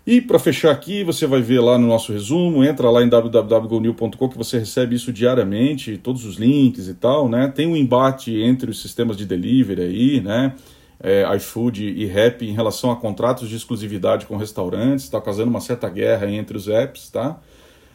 E 0.05 0.19
para 0.19 0.38
fechar 0.38 0.71
aqui, 0.71 1.05
você 1.05 1.25
vai 1.25 1.41
ver 1.41 1.62
lá 1.62 1.77
no 1.77 1.88
nosso 1.88 2.12
resumo, 2.12 2.65
entra 2.65 2.89
lá 2.89 3.01
em 3.01 3.07
www.gonil.com 3.07 4.29
que 4.29 4.38
você 4.38 4.59
recebe 4.59 4.93
isso 4.93 5.13
diariamente, 5.13 5.97
todos 5.97 6.25
os 6.25 6.36
links 6.36 6.89
e 6.89 6.93
tal, 6.93 7.29
né? 7.29 7.47
Tem 7.47 7.65
um 7.65 7.77
embate 7.77 8.36
entre 8.41 8.69
os 8.69 8.81
sistemas 8.81 9.15
de 9.15 9.25
delivery 9.25 9.81
aí, 9.81 10.21
né? 10.21 10.53
É, 10.99 11.23
iFood 11.35 11.83
e 11.83 12.05
Rap 12.05 12.43
em 12.43 12.53
relação 12.53 12.89
a 12.89 12.95
contratos 12.95 13.47
de 13.47 13.55
exclusividade 13.55 14.25
com 14.25 14.35
restaurantes, 14.35 15.05
está 15.05 15.21
causando 15.21 15.49
uma 15.49 15.61
certa 15.61 15.87
guerra 15.89 16.29
entre 16.29 16.57
os 16.57 16.67
apps, 16.67 17.09
tá? 17.09 17.39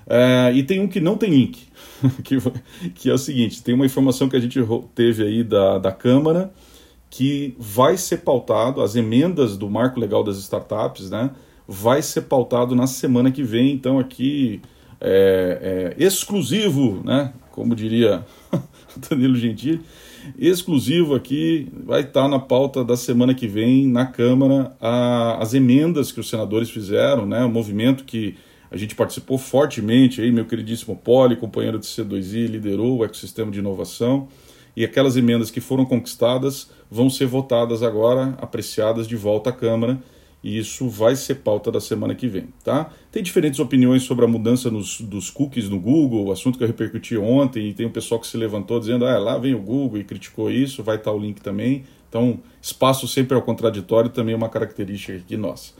É, 0.06 0.52
e 0.54 0.62
tem 0.62 0.80
um 0.80 0.88
que 0.88 1.00
não 1.00 1.16
tem 1.16 1.30
link, 1.30 1.66
que, 2.23 2.38
que 2.94 3.11
é 3.11 3.12
o 3.12 3.18
seguinte: 3.18 3.62
tem 3.62 3.75
uma 3.75 3.87
informação 3.87 4.28
que 4.28 4.37
a 4.37 4.40
gente 4.40 4.59
teve 4.94 5.25
aí 5.25 5.42
da, 5.42 5.78
da 5.78 5.92
Câmara 5.92 6.52
que 7.12 7.54
vai 7.59 7.99
ser 7.99 8.18
pautado, 8.18 8.80
as 8.80 8.97
emendas 8.97 9.59
do 9.59 9.68
marco 9.68 10.00
legal 10.00 10.25
das 10.25 10.38
startups, 10.38 11.11
né? 11.11 11.30
Vai 11.68 12.00
ser 12.00 12.23
pautado 12.23 12.75
na 12.75 12.87
semana 12.87 13.30
que 13.30 13.42
vem, 13.42 13.71
então 13.71 13.99
aqui 13.99 14.62
é, 14.99 15.94
é 15.99 16.02
exclusivo, 16.02 17.02
né? 17.04 17.35
Como 17.50 17.75
diria 17.75 18.25
Danilo 19.11 19.37
Gentili, 19.37 19.82
exclusivo 20.38 21.14
aqui, 21.14 21.69
vai 21.85 22.02
estar 22.02 22.29
na 22.29 22.38
pauta 22.38 22.85
da 22.85 22.97
semana 22.97 23.35
que 23.35 23.47
vem 23.47 23.87
na 23.87 24.07
Câmara 24.07 24.73
a, 24.81 25.38
as 25.43 25.55
emendas 25.55 26.12
que 26.12 26.21
os 26.21 26.29
senadores 26.29 26.71
fizeram, 26.71 27.26
né? 27.26 27.45
O 27.45 27.49
movimento 27.49 28.05
que 28.05 28.37
a 28.71 28.76
gente 28.76 28.95
participou 28.95 29.37
fortemente 29.37 30.21
aí, 30.23 30.33
meu 30.33 30.47
queridíssimo 30.47 30.97
Poli, 30.97 31.37
companheiro 31.37 31.79
de 31.79 31.87
C2I, 31.87 32.47
liderou 32.47 32.99
o 32.99 33.05
ecossistema 33.05 33.50
de 33.50 33.59
inovação. 33.59 34.29
E 34.75 34.85
aquelas 34.85 35.17
emendas 35.17 35.50
que 35.50 35.61
foram 35.61 35.85
conquistadas 35.85 36.71
vão 36.91 37.11
ser 37.11 37.26
votadas 37.26 37.83
agora, 37.83 38.35
apreciadas 38.41 39.07
de 39.07 39.14
volta 39.14 39.50
à 39.50 39.52
Câmara, 39.52 40.02
e 40.43 40.59
isso 40.59 40.89
vai 40.89 41.15
ser 41.15 41.37
pauta 41.37 41.71
da 41.71 41.81
semana 41.81 42.15
que 42.15 42.27
vem, 42.27 42.49
tá? 42.65 42.91
Tem 43.13 43.23
diferentes 43.23 43.61
opiniões 43.61 44.03
sobre 44.03 44.25
a 44.25 44.29
mudança 44.29 44.71
nos, 44.71 45.01
dos 45.01 45.31
cookies 45.31 45.69
no 45.69 45.79
Google, 45.79 46.33
assunto 46.33 46.59
que 46.59 46.65
eu 46.65 46.69
repercuti 46.69 47.17
ontem, 47.17 47.69
e 47.69 47.75
tem 47.75 47.87
um 47.87 47.91
pessoal 47.91 48.21
que 48.21 48.27
se 48.27 48.37
levantou 48.37 48.81
dizendo, 48.81 49.07
ah, 49.07 49.19
lá 49.19 49.39
vem 49.39 49.55
o 49.55 49.61
Google 49.61 49.99
e 49.99 50.05
criticou 50.05 50.51
isso, 50.51 50.83
vai 50.83 50.97
estar 50.97 51.13
o 51.13 51.19
link 51.19 51.41
também. 51.41 51.85
Então, 52.09 52.41
espaço 52.61 53.07
sempre 53.07 53.37
ao 53.37 53.43
contraditório 53.43 54.11
também 54.11 54.35
é 54.35 54.37
uma 54.37 54.49
característica 54.49 55.17
aqui 55.17 55.37
nossa. 55.37 55.73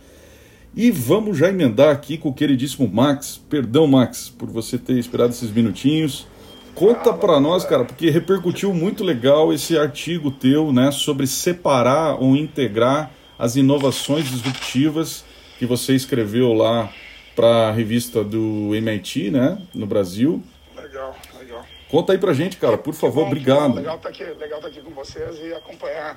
E 0.75 0.91
vamos 0.91 1.37
já 1.37 1.51
emendar 1.51 1.91
aqui 1.91 2.17
com 2.17 2.31
o 2.31 2.33
queridíssimo 2.33 2.89
Max. 2.89 3.39
Perdão, 3.51 3.87
Max, 3.87 4.31
por 4.31 4.49
você 4.49 4.79
ter 4.79 4.99
esperado 4.99 5.31
esses 5.31 5.51
minutinhos. 5.51 6.27
Conta 6.75 7.13
para 7.13 7.39
nós, 7.39 7.65
cara, 7.65 7.85
porque 7.85 8.09
repercutiu 8.09 8.73
muito 8.73 9.05
legal 9.05 9.53
esse 9.53 9.77
artigo 9.77 10.31
teu, 10.31 10.73
né, 10.73 10.91
sobre 10.91 11.27
separar 11.27 12.15
ou 12.19 12.35
integrar 12.35 13.11
as 13.43 13.57
inovações 13.57 14.31
disruptivas 14.31 15.25
que 15.59 15.67
você 15.67 15.95
escreveu 15.97 16.53
lá 16.53 16.95
para 17.35 17.71
a 17.71 17.73
revista 17.73 18.23
do 18.23 18.73
MIT, 18.73 19.33
né, 19.33 19.61
no 19.75 19.85
Brasil. 19.85 20.41
Legal, 20.77 21.17
legal. 21.37 21.67
Conta 21.91 22.13
aí 22.13 22.19
pra 22.19 22.33
gente, 22.35 22.57
cara, 22.57 22.79
por 22.79 22.95
favor, 22.95 23.25
bom, 23.25 23.27
obrigado. 23.27 23.75
Legal 23.75 23.97
estar 23.97 24.11
tá 24.11 24.15
aqui, 24.15 24.39
legal 24.39 24.61
tá 24.61 24.69
aqui 24.69 24.81
com 24.81 24.93
vocês 24.93 25.41
e 25.41 25.53
acompanhar 25.55 26.17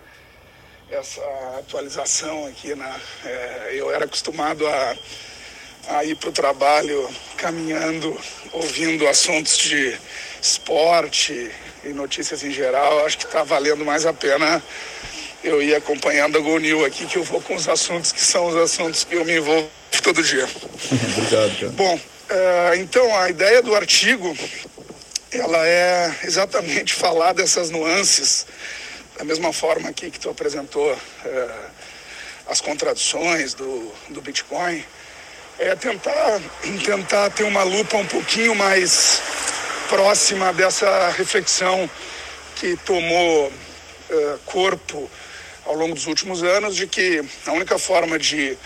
essa 0.91 1.19
atualização 1.57 2.45
aqui. 2.45 2.75
Né? 2.75 3.01
É, 3.25 3.71
eu 3.73 3.91
era 3.91 4.05
acostumado 4.05 4.63
a, 4.67 4.95
a 5.97 6.05
ir 6.05 6.15
para 6.17 6.29
o 6.29 6.31
trabalho 6.31 7.09
caminhando, 7.37 8.15
ouvindo 8.53 9.07
assuntos 9.07 9.57
de 9.57 9.97
esporte 10.39 11.51
e 11.83 11.89
notícias 11.89 12.43
em 12.43 12.51
geral. 12.51 13.03
Acho 13.03 13.17
que 13.17 13.25
está 13.25 13.41
valendo 13.41 13.83
mais 13.83 14.05
a 14.05 14.13
pena 14.13 14.61
eu 15.45 15.61
ir 15.61 15.75
acompanhando 15.75 16.37
a 16.37 16.41
GoNew 16.41 16.83
aqui, 16.83 17.05
que 17.05 17.17
eu 17.17 17.23
vou 17.23 17.39
com 17.39 17.55
os 17.55 17.69
assuntos 17.69 18.11
que 18.11 18.19
são 18.19 18.47
os 18.47 18.55
assuntos 18.55 19.03
que 19.03 19.15
eu 19.15 19.23
me 19.23 19.37
envolvo 19.37 19.69
todo 20.01 20.21
dia. 20.23 20.45
Obrigado, 21.17 21.59
cara. 21.59 21.71
Bom, 21.71 21.99
é, 22.29 22.77
então 22.77 23.15
a 23.17 23.29
ideia 23.29 23.61
do 23.61 23.75
artigo 23.75 24.35
ela 25.31 25.67
é 25.67 26.15
exatamente 26.23 26.93
falar 26.97 27.33
dessas 27.33 27.69
nuances 27.69 28.47
da 29.17 29.23
mesma 29.23 29.53
forma 29.53 29.87
aqui 29.87 30.09
que 30.09 30.19
tu 30.19 30.29
apresentou 30.29 30.91
é, 31.23 31.49
as 32.47 32.59
contradições 32.59 33.53
do, 33.53 33.91
do 34.09 34.21
Bitcoin, 34.21 34.83
é 35.57 35.75
tentar, 35.75 36.41
tentar 36.83 37.29
ter 37.29 37.43
uma 37.43 37.63
lupa 37.63 37.95
um 37.97 38.05
pouquinho 38.05 38.53
mais 38.55 39.21
próxima 39.87 40.51
dessa 40.51 41.09
reflexão 41.11 41.89
que 42.55 42.75
tomou 42.77 43.51
é, 44.09 44.35
corpo 44.45 45.09
ao 45.65 45.75
longo 45.75 45.95
dos 45.95 46.05
últimos 46.05 46.43
anos 46.43 46.75
de 46.75 46.87
que 46.87 47.23
a 47.45 47.51
única 47.51 47.77
forma 47.77 48.19
de 48.19 48.57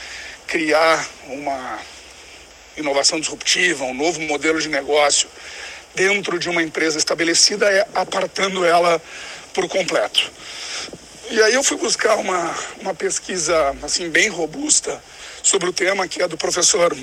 criar 0.46 1.08
uma 1.28 1.80
inovação 2.76 3.20
disruptiva, 3.20 3.86
um 3.86 3.94
novo 3.94 4.20
modelo 4.22 4.60
de 4.60 4.70
negócio 4.70 5.30
dentro 5.96 6.38
de 6.38 6.50
uma 6.50 6.62
empresa 6.62 6.98
estabelecida 6.98 7.70
é 7.72 7.88
apartando 7.96 8.66
ela 8.66 9.02
por 9.54 9.68
completo. 9.68 10.32
E 11.32 11.42
aí 11.42 11.54
eu 11.54 11.64
fui 11.64 11.78
buscar 11.78 12.16
uma, 12.16 12.56
uma 12.82 12.94
pesquisa 12.94 13.76
assim 13.84 14.10
bem 14.10 14.30
robusta 14.30 15.02
sobre 15.44 15.70
o 15.70 15.74
tema, 15.74 16.08
que 16.08 16.22
é 16.22 16.28
do 16.28 16.38
professor 16.38 16.96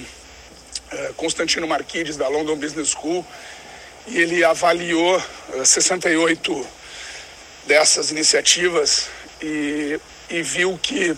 eh, 0.90 1.12
Constantino 1.16 1.66
Marquides, 1.66 2.16
da 2.16 2.28
London 2.28 2.56
Business 2.56 2.90
School, 2.90 3.24
e 4.06 4.18
ele 4.18 4.44
avaliou 4.44 5.22
68 5.64 6.52
eh, 6.52 6.64
dessas 7.66 8.10
iniciativas 8.10 9.08
e, 9.40 10.00
e 10.30 10.42
viu 10.42 10.78
que 10.82 11.16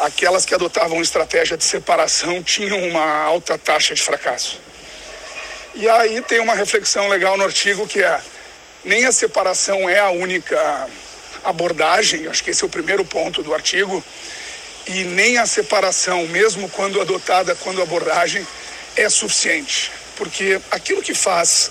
aquelas 0.00 0.44
que 0.44 0.54
adotavam 0.54 1.00
estratégia 1.00 1.56
de 1.56 1.64
separação 1.64 2.42
tinham 2.42 2.82
uma 2.88 3.22
alta 3.24 3.58
taxa 3.58 3.94
de 3.94 4.02
fracasso. 4.02 4.60
E 5.74 5.88
aí 5.88 6.20
tem 6.22 6.40
uma 6.40 6.54
reflexão 6.54 7.08
legal 7.08 7.36
no 7.36 7.44
artigo 7.44 7.86
que 7.86 8.02
é 8.02 8.20
nem 8.84 9.06
a 9.06 9.12
separação 9.12 9.88
é 9.88 10.00
a 10.00 10.10
única 10.10 10.88
abordagem, 11.44 12.26
acho 12.26 12.42
que 12.42 12.50
esse 12.50 12.62
é 12.62 12.66
o 12.66 12.70
primeiro 12.70 13.04
ponto 13.04 13.42
do 13.42 13.54
artigo, 13.54 14.02
e 14.86 15.04
nem 15.04 15.38
a 15.38 15.46
separação, 15.46 16.26
mesmo 16.26 16.68
quando 16.70 17.00
adotada 17.00 17.54
quando 17.54 17.80
abordagem, 17.80 18.46
é 18.96 19.08
suficiente. 19.08 19.92
Porque 20.16 20.60
aquilo 20.70 21.00
que 21.00 21.14
faz 21.14 21.70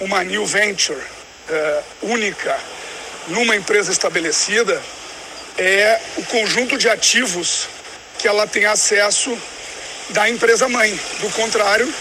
uma 0.00 0.22
new 0.22 0.44
venture 0.44 0.98
uh, 1.00 1.84
única 2.02 2.58
numa 3.28 3.56
empresa 3.56 3.90
estabelecida 3.90 4.82
é 5.58 6.00
o 6.16 6.24
conjunto 6.24 6.76
de 6.76 6.88
ativos 6.88 7.68
que 8.18 8.26
ela 8.26 8.46
tem 8.46 8.66
acesso 8.66 9.36
da 10.10 10.28
empresa 10.28 10.68
mãe. 10.68 10.98
Do 11.20 11.30
contrário, 11.30 11.92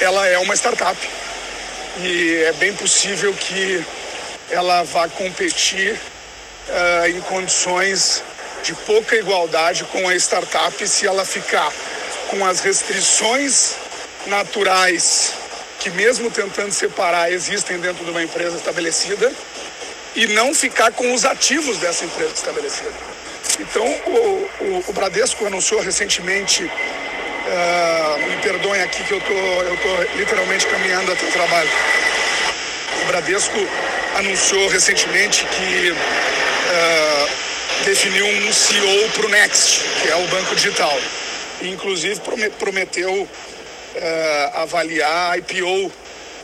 ela 0.00 0.26
é 0.26 0.38
uma 0.38 0.54
startup 0.54 0.96
e 2.00 2.44
é 2.46 2.52
bem 2.52 2.72
possível 2.74 3.32
que 3.34 3.84
ela 4.50 4.82
vá 4.82 5.08
competir 5.08 5.94
uh, 5.94 7.08
em 7.08 7.20
condições 7.22 8.22
de 8.62 8.74
pouca 8.74 9.16
igualdade 9.16 9.84
com 9.84 10.08
a 10.08 10.14
startup 10.14 10.86
se 10.86 11.06
ela 11.06 11.24
ficar 11.24 11.72
com 12.28 12.44
as 12.44 12.60
restrições 12.60 13.74
naturais 14.26 15.32
que 15.80 15.90
mesmo 15.90 16.30
tentando 16.30 16.72
separar 16.72 17.32
existem 17.32 17.78
dentro 17.78 18.04
de 18.04 18.10
uma 18.10 18.22
empresa 18.22 18.56
estabelecida 18.56 19.32
e 20.18 20.26
não 20.28 20.54
ficar 20.54 20.92
com 20.92 21.14
os 21.14 21.24
ativos 21.24 21.78
dessa 21.78 22.04
empresa 22.04 22.32
estabelecida. 22.34 22.92
Então 23.60 23.86
o, 23.86 24.50
o, 24.60 24.84
o 24.88 24.92
Bradesco 24.92 25.46
anunciou 25.46 25.80
recentemente, 25.80 26.64
uh, 26.64 28.28
me 28.28 28.36
perdoem 28.42 28.82
aqui 28.82 29.02
que 29.04 29.12
eu 29.12 29.20
tô, 29.20 29.32
eu 29.32 29.76
tô 29.76 30.16
literalmente 30.16 30.66
caminhando 30.66 31.12
até 31.12 31.26
o 31.26 31.32
trabalho 31.32 31.70
o 33.02 33.06
Bradesco 33.06 33.58
anunciou 34.16 34.68
recentemente 34.68 35.46
que 35.46 35.90
uh, 35.90 37.84
definiu 37.84 38.26
um 38.26 38.52
CEO 38.52 39.08
para 39.10 39.26
o 39.26 39.28
Next, 39.28 39.82
que 40.02 40.08
é 40.08 40.16
o 40.16 40.26
banco 40.28 40.54
digital. 40.54 40.98
E, 41.60 41.68
inclusive, 41.68 42.20
prometeu 42.58 43.22
uh, 43.22 43.28
avaliar 44.54 45.32
a 45.32 45.38
IPO 45.38 45.92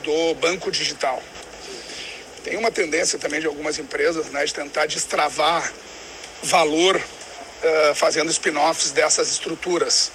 do 0.03 0.35
banco 0.35 0.71
digital. 0.71 1.23
Tem 2.45 2.59
uma 2.59 2.71
tendência 2.71 3.19
também 3.19 3.41
de 3.41 3.47
algumas 3.47 3.79
empresas 3.79 4.27
né, 4.27 4.45
de 4.45 4.53
tentar 4.53 4.85
destravar 4.85 5.73
valor 6.43 6.97
uh, 6.97 7.95
fazendo 7.95 8.31
spin-offs 8.31 8.91
dessas 8.91 9.31
estruturas. 9.33 10.13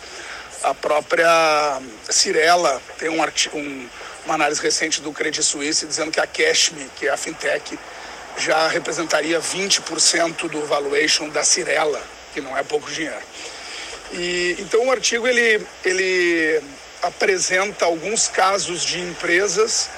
A 0.62 0.76
própria 0.76 1.82
Cirela 2.08 2.80
tem 3.00 3.10
um, 3.10 3.20
um, 3.20 3.90
uma 4.26 4.36
análise 4.36 4.62
recente 4.62 5.02
do 5.02 5.12
Credit 5.12 5.44
Suisse 5.44 5.88
dizendo 5.88 6.12
que 6.12 6.20
a 6.20 6.28
Cashme, 6.28 6.88
que 6.98 7.08
é 7.08 7.10
a 7.10 7.18
fintech, 7.18 7.80
já 8.38 8.68
representaria 8.68 9.42
20% 9.42 10.48
do 10.50 10.68
valuation 10.68 11.30
da 11.30 11.44
Cirela, 11.44 12.02
que 12.32 12.42
não 12.42 12.56
é 12.56 12.62
pouco 12.62 12.92
dinheiro. 12.92 13.18
E, 14.14 14.56
então 14.60 14.86
o 14.86 14.92
artigo 14.92 15.28
ele, 15.28 15.66
ele 15.84 16.62
apresenta 17.02 17.86
alguns 17.86 18.28
casos 18.28 18.84
de 18.84 19.00
empresas 19.00 19.90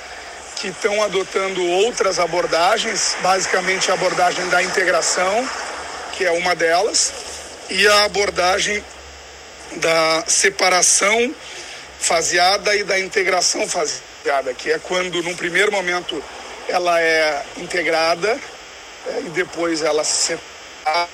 que 0.56 0.68
estão 0.68 1.02
adotando 1.02 1.66
outras 1.66 2.20
abordagens, 2.20 3.16
basicamente 3.22 3.90
a 3.90 3.94
abordagem 3.94 4.48
da 4.50 4.62
integração, 4.62 5.48
que 6.14 6.26
é 6.26 6.32
uma 6.32 6.56
delas, 6.56 7.14
e 7.70 7.88
a 7.88 8.04
abordagem 8.04 8.84
da 9.78 10.24
separação 10.28 11.34
faseada 12.00 12.76
e 12.76 12.84
da 12.84 13.00
integração 13.00 13.68
faseada, 13.68 14.54
que 14.54 14.72
é 14.72 14.80
quando, 14.80 15.24
num 15.24 15.36
primeiro 15.36 15.72
momento, 15.72 16.22
ela 16.68 17.00
é 17.00 17.44
integrada 17.58 18.40
é, 19.08 19.20
e 19.22 19.30
depois 19.30 19.82
ela 19.82 20.04
se 20.04 20.38
separa. 20.38 21.10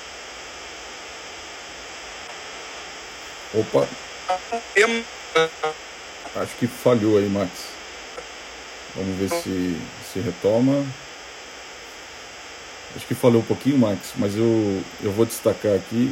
Opa! 3.54 3.88
Acho 6.36 6.54
que 6.58 6.66
falhou 6.66 7.18
aí, 7.18 7.28
Max. 7.28 7.50
Vamos 8.98 9.16
ver 9.16 9.30
se 9.30 9.76
se 10.12 10.20
retoma. 10.20 10.84
Acho 12.96 13.06
que 13.06 13.14
falhou 13.14 13.42
um 13.42 13.44
pouquinho, 13.44 13.78
Max, 13.78 14.14
mas 14.16 14.36
eu, 14.36 14.82
eu 15.02 15.12
vou 15.12 15.26
destacar 15.26 15.74
aqui 15.74 16.10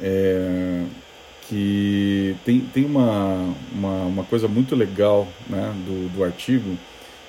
é, 0.00 0.84
que 1.48 2.36
tem, 2.44 2.60
tem 2.60 2.84
uma, 2.84 3.54
uma, 3.72 4.04
uma, 4.04 4.24
coisa 4.24 4.48
muito 4.48 4.74
legal 4.74 5.28
né, 5.48 5.72
do, 5.86 6.08
do 6.08 6.24
artigo, 6.24 6.76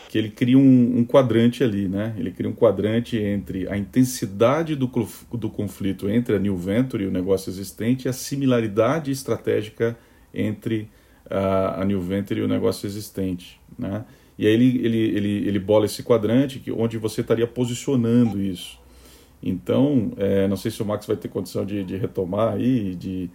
que 0.10 0.18
ele 0.18 0.30
cria 0.30 0.58
um, 0.58 1.00
um, 1.00 1.06
quadrante 1.06 1.64
ali, 1.64 1.88
né? 1.88 2.16
Ele 2.18 2.32
cria 2.32 2.50
um 2.50 2.54
quadrante 2.54 3.18
entre 3.18 3.68
a 3.70 3.78
intensidade 3.78 4.76
do, 4.76 4.90
do 5.34 5.50
conflito 5.50 6.10
entre 6.10 6.36
a 6.36 6.40
New 6.40 6.58
Venture 6.58 7.04
e 7.04 7.08
o 7.08 7.12
negócio 7.12 7.50
existente 7.50 8.08
e 8.08 8.10
a 8.10 8.14
similaridade 8.14 9.12
estratégica 9.12 9.96
entre 10.34 10.90
a, 11.30 11.82
a 11.82 11.86
New 11.86 12.02
Venture 12.02 12.40
e 12.40 12.44
o 12.44 12.48
negócio 12.48 12.88
existente, 12.88 13.60
né? 13.78 14.04
E 14.38 14.46
aí 14.46 14.54
ele, 14.54 14.86
ele, 14.86 14.98
ele, 14.98 15.48
ele 15.48 15.60
bola 15.60 15.86
esse 15.86 16.04
quadrante 16.04 16.60
que, 16.60 16.72
onde 16.72 16.98
você 16.98 17.22
estaria 17.22 17.48
posicionando 17.48 18.42
isso. 18.42 18.80
Então, 19.42 20.12
é, 20.18 20.48
não 20.48 20.58
sei 20.58 20.72
se 20.72 20.82
o 20.82 20.86
Max 20.86 21.06
vai 21.06 21.16
ter 21.16 21.28
condição 21.28 21.66
de, 21.66 21.84
de 21.84 21.96
retomar 21.96 22.54
aí 22.54 22.92
e 22.92 22.96
de, 22.96 23.30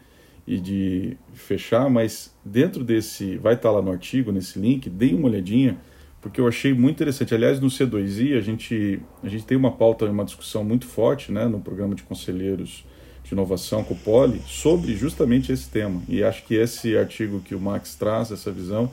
e 0.46 0.58
de 0.58 1.16
fechar, 1.32 1.88
mas 1.88 2.34
dentro 2.44 2.82
desse, 2.82 3.36
vai 3.36 3.54
estar 3.54 3.70
lá 3.70 3.80
no 3.80 3.90
artigo, 3.90 4.32
nesse 4.32 4.58
link, 4.58 4.90
dê 4.90 5.14
uma 5.14 5.28
olhadinha, 5.28 5.78
porque 6.20 6.40
eu 6.40 6.48
achei 6.48 6.74
muito 6.74 6.96
interessante. 6.96 7.34
Aliás, 7.34 7.60
no 7.60 7.68
C2I 7.68 8.36
a 8.36 8.40
gente, 8.40 9.00
a 9.22 9.28
gente 9.28 9.46
tem 9.46 9.56
uma 9.56 9.72
pauta, 9.72 10.04
uma 10.06 10.24
discussão 10.24 10.64
muito 10.64 10.86
forte 10.86 11.32
né, 11.32 11.46
no 11.46 11.60
programa 11.60 11.94
de 11.94 12.02
conselheiros 12.02 12.84
de 13.22 13.32
inovação 13.32 13.84
com 13.84 13.94
o 13.94 13.96
Poli 13.96 14.40
sobre 14.46 14.94
justamente 14.96 15.52
esse 15.52 15.70
tema. 15.70 16.02
E 16.08 16.22
acho 16.22 16.44
que 16.44 16.54
esse 16.54 16.96
artigo 16.96 17.40
que 17.40 17.54
o 17.54 17.60
Max 17.60 17.94
traz, 17.94 18.30
essa 18.30 18.50
visão, 18.50 18.90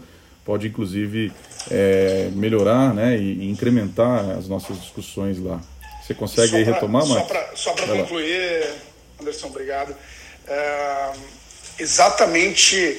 pode 0.48 0.68
inclusive 0.68 1.34
é, 1.70 2.30
melhorar 2.32 2.94
né, 2.94 3.18
e, 3.18 3.44
e, 3.44 3.52
incrementar 3.52 4.38
as 4.38 4.48
nossas 4.48 4.80
discussões 4.80 5.38
lá. 5.38 5.60
Você 6.02 6.14
consegue 6.14 6.64
pra, 6.64 6.74
retomar, 6.74 7.06
Max? 7.06 7.28
Só 7.56 7.74
para 7.74 7.86
concluir, 7.86 8.66
Anderson, 9.20 9.48
obrigado. 9.48 9.94
É, 10.48 11.12
exatamente 11.78 12.98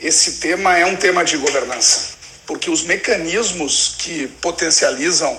esse 0.00 0.40
tema 0.40 0.78
é 0.78 0.86
um 0.86 0.96
tema 0.96 1.22
de 1.22 1.36
governança, 1.36 2.16
porque 2.46 2.70
os 2.70 2.82
mecanismos 2.82 3.94
que 3.98 4.26
potencializam 4.40 5.38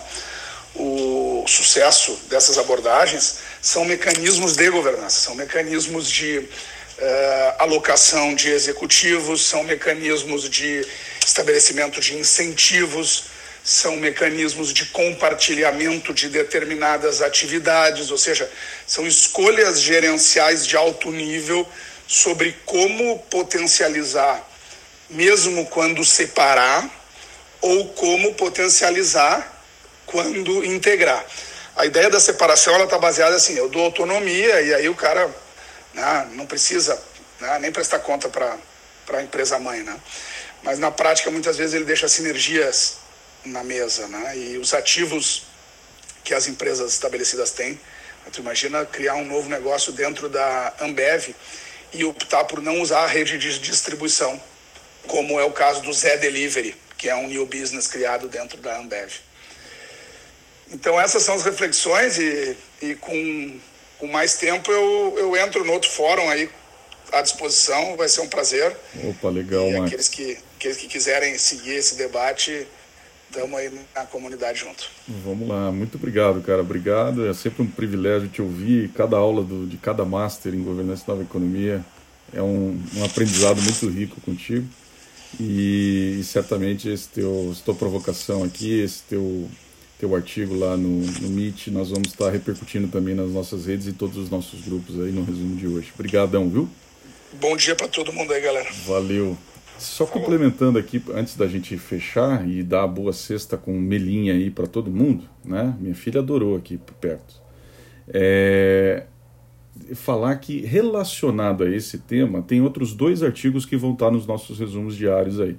o 0.76 1.44
sucesso 1.48 2.20
dessas 2.30 2.60
abordagens 2.60 3.40
são 3.60 3.84
mecanismos 3.84 4.56
de 4.56 4.70
governança, 4.70 5.22
são 5.22 5.34
mecanismos 5.34 6.08
de 6.08 6.38
uh, 6.38 6.48
alocação 7.58 8.36
de 8.36 8.50
executivos, 8.50 9.42
são 9.42 9.64
mecanismos 9.64 10.48
de 10.48 10.86
estabelecimento 11.28 12.00
de 12.00 12.18
incentivos, 12.18 13.26
são 13.64 13.98
mecanismos 13.98 14.74
de 14.74 14.86
compartilhamento 14.86 16.14
de 16.14 16.30
determinadas 16.30 17.22
atividades, 17.22 18.10
ou 18.12 18.18
seja, 18.18 18.50
são 18.88 19.06
escolhas 19.06 19.82
gerenciais 19.82 20.66
de 20.66 20.78
alto 20.78 21.12
nível 21.12 21.68
sobre 22.08 22.56
como 22.66 23.20
potencializar, 23.30 24.42
mesmo 25.10 25.66
quando 25.66 26.06
separar, 26.06 26.90
ou 27.60 27.90
como 27.90 28.34
potencializar 28.36 29.62
quando 30.06 30.64
integrar. 30.64 31.26
A 31.76 31.86
ideia 31.86 32.10
da 32.10 32.22
separação 32.22 32.74
ela 32.74 32.86
está 32.86 32.98
baseada 32.98 33.36
assim, 33.36 33.56
eu 33.56 33.68
dou 33.68 33.84
autonomia 33.84 34.62
e 34.62 34.74
aí 34.74 34.88
o 34.88 34.96
cara 34.96 35.30
né, 35.94 36.30
não 36.32 36.46
precisa 36.46 36.98
né, 37.42 37.60
nem 37.60 37.72
prestar 37.72 38.00
conta 38.00 38.30
para 38.30 38.58
a 39.18 39.22
empresa 39.22 39.60
mãe, 39.60 39.84
né? 39.84 40.00
Mas 40.64 40.80
na 40.80 40.92
prática 40.92 41.32
muitas 41.32 41.58
vezes 41.58 41.74
ele 41.74 41.86
deixa 41.86 42.08
sinergias 42.08 42.98
na 43.46 43.64
mesa, 43.64 44.08
né? 44.08 44.38
E 44.38 44.58
os 44.58 44.74
ativos 44.74 45.44
que 46.24 46.34
as 46.34 46.48
empresas 46.48 46.92
estabelecidas 46.94 47.52
têm, 47.52 47.80
tu 48.32 48.42
imagina 48.42 48.86
criar 48.86 49.16
um 49.16 49.26
novo 49.26 49.50
negócio 49.50 49.94
dentro 49.94 50.28
da 50.28 50.74
Ambev 50.82 51.34
e 51.94 52.04
optar 52.04 52.44
por 52.44 52.62
não 52.62 52.82
usar 52.82 53.02
a 53.02 53.08
rede 53.08 53.38
de 53.38 53.60
distribuição, 53.60 54.40
como 55.08 55.40
é 55.40 55.44
o 55.46 55.52
caso 55.52 55.82
do 55.82 55.94
Zé 55.94 56.18
Delivery, 56.18 56.76
que 56.98 57.08
é 57.08 57.16
um 57.16 57.28
new 57.28 57.46
business 57.46 57.88
criado 57.88 58.28
dentro 58.28 58.58
da 58.58 58.78
Ambev. 58.78 59.14
Então 60.70 61.00
essas 61.00 61.24
são 61.24 61.36
as 61.36 61.44
reflexões 61.44 62.18
e, 62.18 62.58
e 62.82 62.96
com, 62.96 63.60
com 63.98 64.08
mais 64.08 64.36
tempo 64.36 64.72
eu, 64.72 65.16
eu 65.18 65.38
entro 65.38 65.64
no 65.64 65.72
outro 65.72 65.90
fórum 65.90 66.30
aí 66.30 66.50
à 67.12 67.22
disposição, 67.22 67.96
vai 67.96 68.10
ser 68.10 68.22
um 68.22 68.28
prazer. 68.28 68.76
Opa, 69.06 69.30
legal, 69.30 69.70
e 69.70 69.78
aqueles 69.78 70.10
que, 70.10 70.38
aqueles 70.58 70.78
que 70.78 70.88
quiserem 70.88 71.38
seguir 71.38 71.76
esse 71.76 71.96
debate, 71.96 72.68
estamos 73.30 73.58
aí 73.58 73.72
na 73.96 74.06
comunidade 74.06 74.60
junto. 74.60 74.90
Vamos 75.08 75.48
lá, 75.48 75.72
muito 75.72 75.96
obrigado, 75.96 76.42
cara. 76.42 76.62
Obrigado. 76.62 77.28
É 77.28 77.34
sempre 77.34 77.62
um 77.62 77.68
privilégio 77.68 78.28
te 78.28 78.42
ouvir. 78.42 78.90
Cada 78.90 79.16
aula 79.16 79.44
do, 79.44 79.68
de 79.68 79.78
cada 79.78 80.04
Master 80.04 80.54
em 80.54 80.64
Governança 80.64 81.04
e 81.06 81.10
Nova 81.10 81.24
Economia 81.24 81.86
é 82.34 82.42
um, 82.42 82.82
um 82.96 83.06
aprendizado 83.06 83.62
muito 83.62 83.88
rico 83.88 84.20
contigo. 84.22 84.68
E, 85.40 86.18
e 86.20 86.24
certamente 86.24 86.90
esse 86.90 87.08
teu, 87.10 87.50
essa 87.52 87.62
tua 87.64 87.76
provocação 87.76 88.44
aqui, 88.44 88.82
esse 88.82 89.04
teu 89.04 89.48
teu 90.00 90.16
artigo 90.16 90.56
lá 90.56 90.78
no, 90.78 91.00
no 91.00 91.30
Meet. 91.30 91.68
Nós 91.68 91.90
vamos 91.90 92.10
estar 92.10 92.30
repercutindo 92.30 92.88
também 92.88 93.16
nas 93.16 93.32
nossas 93.32 93.66
redes 93.66 93.88
e 93.88 93.94
todos 93.94 94.16
os 94.18 94.30
nossos 94.30 94.62
grupos 94.62 94.96
aí 95.00 95.12
no 95.12 95.24
resumo 95.24 95.56
de 95.56 95.68
hoje. 95.68 95.92
Obrigadão, 95.94 96.50
viu? 96.50 96.70
Bom 97.34 97.58
dia 97.58 97.76
para 97.76 97.88
todo 97.88 98.14
mundo 98.14 98.32
aí, 98.32 98.42
galera. 98.42 98.70
Valeu. 98.86 99.36
Só 99.80 100.06
complementando 100.06 100.80
aqui, 100.80 101.02
antes 101.14 101.36
da 101.36 101.48
gente 101.48 101.78
fechar 101.78 102.48
e 102.48 102.64
dar 102.64 102.84
a 102.84 102.88
boa 102.88 103.14
cesta 103.14 103.58
com 103.58 103.78
melinha 103.80 104.34
aí 104.34 104.50
para 104.50 104.66
todo 104.66 104.90
mundo, 104.90 105.24
né? 105.46 105.76
Minha 105.80 105.96
filha 105.96 106.20
adorou 106.20 106.56
aqui 106.56 106.78
por 106.78 106.96
perto. 106.96 107.42
É... 108.08 109.06
Falar 109.94 110.36
que 110.38 110.62
relacionado 110.62 111.64
a 111.64 111.70
esse 111.70 112.00
tema, 112.00 112.42
tem 112.42 112.62
outros 112.62 112.94
dois 112.94 113.22
artigos 113.22 113.66
que 113.66 113.78
vão 113.78 113.94
estar 113.94 114.10
nos 114.10 114.26
nossos 114.26 114.58
resumos 114.58 114.96
diários 114.96 115.40
aí. 115.40 115.56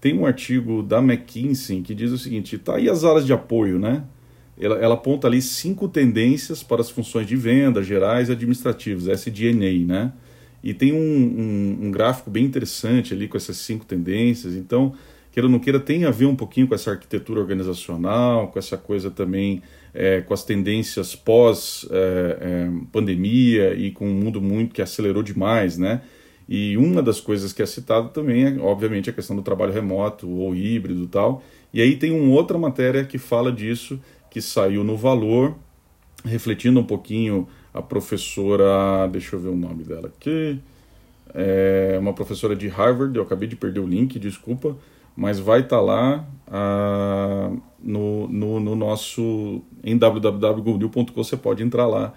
Tem 0.00 0.18
um 0.18 0.24
artigo 0.24 0.82
da 0.82 0.98
McKinsey 0.98 1.82
que 1.82 1.94
diz 1.94 2.10
o 2.10 2.18
seguinte: 2.18 2.56
tá 2.56 2.76
aí 2.76 2.88
as 2.88 3.04
áreas 3.04 3.26
de 3.26 3.32
apoio, 3.34 3.78
né? 3.78 4.02
Ela, 4.58 4.76
ela 4.76 4.94
aponta 4.94 5.26
ali 5.26 5.42
cinco 5.42 5.88
tendências 5.88 6.62
para 6.62 6.80
as 6.80 6.90
funções 6.90 7.26
de 7.26 7.36
venda, 7.36 7.82
gerais 7.82 8.28
e 8.28 8.32
administrativas, 8.32 9.06
SDNA, 9.06 9.86
né? 9.86 10.12
E 10.62 10.74
tem 10.74 10.92
um, 10.92 10.98
um, 10.98 11.78
um, 11.86 11.90
gráfico 11.90 12.30
bem 12.30 12.44
interessante 12.44 13.14
ali 13.14 13.26
com 13.26 13.36
essas 13.36 13.56
cinco 13.56 13.86
tendências. 13.86 14.54
Então, 14.54 14.92
queira 15.32 15.46
ou 15.46 15.52
não 15.52 15.58
queira, 15.58 15.80
tem 15.80 16.04
a 16.04 16.10
ver 16.10 16.26
um 16.26 16.36
pouquinho 16.36 16.68
com 16.68 16.74
essa 16.74 16.90
arquitetura 16.90 17.40
organizacional, 17.40 18.48
com 18.48 18.58
essa 18.58 18.76
coisa 18.76 19.10
também, 19.10 19.62
é, 19.94 20.20
com 20.20 20.34
as 20.34 20.44
tendências 20.44 21.16
pós-pandemia 21.16 23.62
é, 23.62 23.72
é, 23.72 23.74
e 23.74 23.90
com 23.90 24.06
um 24.06 24.14
mundo 24.14 24.38
muito 24.40 24.74
que 24.74 24.82
acelerou 24.82 25.22
demais, 25.22 25.78
né? 25.78 26.02
E 26.48 26.76
uma 26.76 27.00
das 27.00 27.20
coisas 27.20 27.52
que 27.52 27.62
é 27.62 27.66
citada 27.66 28.08
também 28.08 28.44
é, 28.44 28.58
obviamente, 28.58 29.08
a 29.08 29.12
questão 29.12 29.36
do 29.36 29.42
trabalho 29.42 29.72
remoto 29.72 30.28
ou 30.28 30.52
híbrido 30.54 31.04
e 31.04 31.06
tal. 31.06 31.44
E 31.72 31.80
aí 31.80 31.94
tem 31.94 32.10
uma 32.10 32.34
outra 32.34 32.58
matéria 32.58 33.04
que 33.04 33.18
fala 33.18 33.52
disso, 33.52 34.00
que 34.28 34.42
saiu 34.42 34.82
no 34.82 34.96
Valor, 34.96 35.54
refletindo 36.24 36.80
um 36.80 36.84
pouquinho 36.84 37.46
a 37.72 37.80
professora, 37.80 39.08
deixa 39.10 39.36
eu 39.36 39.40
ver 39.40 39.48
o 39.48 39.56
nome 39.56 39.84
dela 39.84 40.08
aqui, 40.08 40.58
é 41.32 41.96
uma 42.00 42.12
professora 42.12 42.56
de 42.56 42.68
Harvard, 42.68 43.16
eu 43.16 43.22
acabei 43.22 43.48
de 43.48 43.56
perder 43.56 43.80
o 43.80 43.86
link, 43.86 44.18
desculpa, 44.18 44.76
mas 45.16 45.38
vai 45.38 45.60
estar 45.60 45.76
tá 45.76 45.82
lá 45.82 46.26
no, 47.82 48.28
no, 48.28 48.60
no, 48.60 48.74
nosso, 48.74 49.62
em 49.84 49.96
www.google.com, 49.96 51.04
você 51.14 51.36
pode 51.36 51.62
entrar 51.62 51.86
lá 51.86 52.12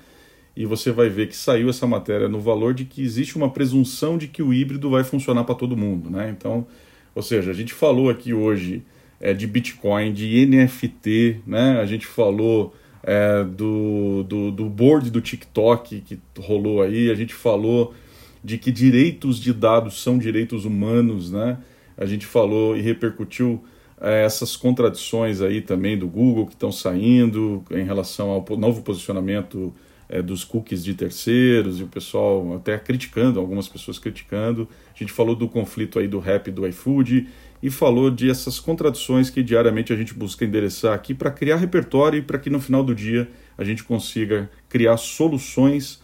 e 0.55 0.65
você 0.65 0.91
vai 0.91 1.09
ver 1.09 1.27
que 1.27 1.35
saiu 1.35 1.69
essa 1.69 1.87
matéria 1.87 2.27
no 2.27 2.39
valor 2.39 2.73
de 2.73 2.85
que 2.85 3.01
existe 3.01 3.35
uma 3.35 3.49
presunção 3.49 4.17
de 4.17 4.27
que 4.27 4.41
o 4.43 4.53
híbrido 4.53 4.89
vai 4.89 5.03
funcionar 5.03 5.43
para 5.43 5.55
todo 5.55 5.75
mundo, 5.75 6.09
né? 6.09 6.29
Então, 6.29 6.67
ou 7.15 7.23
seja, 7.23 7.51
a 7.51 7.53
gente 7.53 7.73
falou 7.73 8.09
aqui 8.09 8.33
hoje 8.33 8.83
é, 9.19 9.33
de 9.33 9.47
Bitcoin, 9.47 10.13
de 10.13 10.45
NFT, 10.45 11.41
né? 11.45 11.79
A 11.79 11.85
gente 11.85 12.05
falou 12.05 12.73
é, 13.03 13.43
do, 13.43 14.23
do, 14.23 14.51
do 14.51 14.65
board 14.69 15.11
do 15.11 15.19
TikTok 15.19 16.01
que 16.01 16.19
rolou 16.39 16.81
aí, 16.81 17.11
a 17.11 17.15
gente 17.15 17.33
falou 17.33 17.93
de 18.43 18.57
que 18.57 18.71
direitos 18.71 19.39
de 19.39 19.53
dados 19.53 20.01
são 20.01 20.17
direitos 20.17 20.65
humanos, 20.65 21.31
né? 21.31 21.57
A 21.97 22.05
gente 22.05 22.25
falou 22.25 22.75
e 22.75 22.81
repercutiu 22.81 23.63
é, 24.01 24.23
essas 24.23 24.55
contradições 24.55 25.41
aí 25.41 25.61
também 25.61 25.97
do 25.97 26.07
Google 26.07 26.45
que 26.47 26.53
estão 26.53 26.71
saindo 26.71 27.63
em 27.71 27.83
relação 27.83 28.29
ao 28.29 28.45
novo 28.57 28.81
posicionamento 28.81 29.73
é, 30.09 30.21
dos 30.21 30.43
cookies 30.43 30.83
de 30.83 30.93
terceiros 30.93 31.79
e 31.79 31.83
o 31.83 31.87
pessoal 31.87 32.55
até 32.55 32.77
criticando, 32.77 33.39
algumas 33.39 33.67
pessoas 33.67 33.99
criticando. 33.99 34.67
A 34.93 34.97
gente 34.97 35.11
falou 35.11 35.35
do 35.35 35.47
conflito 35.47 35.99
aí 35.99 36.07
do 36.07 36.19
rap 36.19 36.51
do 36.51 36.67
iFood 36.67 37.27
e 37.63 37.69
falou 37.69 38.11
de 38.11 38.29
essas 38.29 38.59
contradições 38.59 39.29
que 39.29 39.41
diariamente 39.41 39.93
a 39.93 39.95
gente 39.95 40.13
busca 40.13 40.43
endereçar 40.43 40.93
aqui 40.93 41.13
para 41.13 41.31
criar 41.31 41.55
repertório 41.55 42.19
e 42.19 42.21
para 42.21 42.37
que 42.37 42.49
no 42.49 42.59
final 42.59 42.83
do 42.83 42.93
dia 42.93 43.29
a 43.57 43.63
gente 43.63 43.85
consiga 43.85 44.49
criar 44.67 44.97
soluções 44.97 46.03